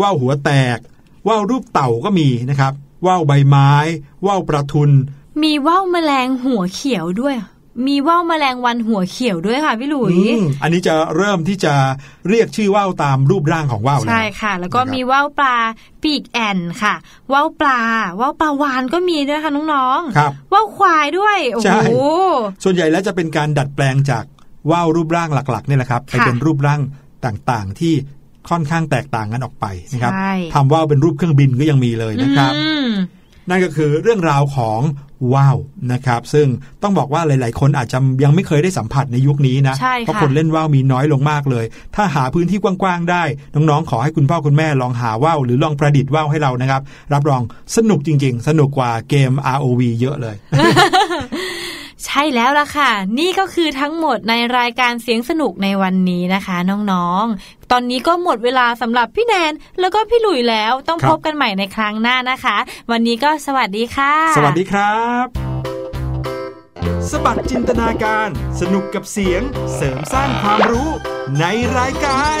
[0.00, 0.78] ว่าวหัวแตก
[1.28, 2.72] ว่าวรูปเต่าก็มีนะครับ
[3.06, 3.70] ว่าวใบไม้
[4.26, 4.90] ว่าวประทุน
[5.42, 7.36] มีว่าวแมลงหัวเขียวด้วย
[7.86, 10.16] มีว่าวแมลงวันหัวเขียวด้วยค่ะพี่หลุย
[10.62, 11.74] อันนี้จะเริ่มที่จะ
[12.28, 15.56] เรียกชื่อว่าวตามรูปร่างของว่าวใช่ค่ะ แล้วก็มีว่าวปลา
[16.02, 16.94] ปีกแอนค่ะ
[17.32, 17.80] ว่าวปลา
[18.20, 21.90] ว่าวปลาวานก็มีด้วยค่ะน้องๆครับว่าวควายด้วยโอ้โห
[22.64, 24.24] ส่วนใหญ่แล้วจะเป็นการดัดแปลงจาก
[24.70, 26.80] ว่าวรูปร่างหลักๆนี่แหละครับไปเป็นรูปร่าง
[27.24, 27.94] ต่างๆที่
[28.50, 30.12] ค่อนข้างแตกต่างกันออกไปนะครับ
[30.54, 32.52] ทำว่าวเป็นรูปเครื่องบินก็ยังมีเลยนะครับ
[33.48, 34.80] นั่นก็คือเรื่องราวของ
[35.34, 35.56] ว่าว
[35.92, 36.46] นะครับ ซึ่ง
[36.82, 41.64] ต้องบอกว่าหลาย ๆ คนอาจจะยังไม่เคยได้สัมผัสในยุคนี้นะเพราะคนเล่นว่าวมีน้อยลงมากเลย
[41.96, 43.22] ถ้าหาพื้นที่กว้าง ๆ ได้
[43.54, 47.42] น้อง ๆ ขอให้คุณพ่อคุณแม่ลองหาว่าวหรือลองประดิษฐ์ว่าวให้เรานะครับ รับรอง
[47.76, 50.36] สนุกจริง ๆ สนุกกว่าเกม ROV เยอะเลย
[52.06, 56.56] ใช่แล้วล่ะค่ะ นี่ก็คือทั้งหมดในรายการเสียงสนุกในวันนี้นะคะ
[56.92, 62.56] น้องๆ ตอนนี้ก็หมดเวลาสำหรับพี่แนนแล้วก็พี่หลุยแล้วต้องพบกันใหม่ในครั้งหน้านะคะ
[62.90, 65.26] วันนี้ก็สวัสดีค่ะ สวัสดีครับ
[67.10, 68.28] สบัดจินตนาการ
[68.60, 69.42] สนุกกับเสียง
[69.74, 70.88] เสริมสร้างความรู้
[71.40, 71.44] ใน
[71.78, 72.24] รายกา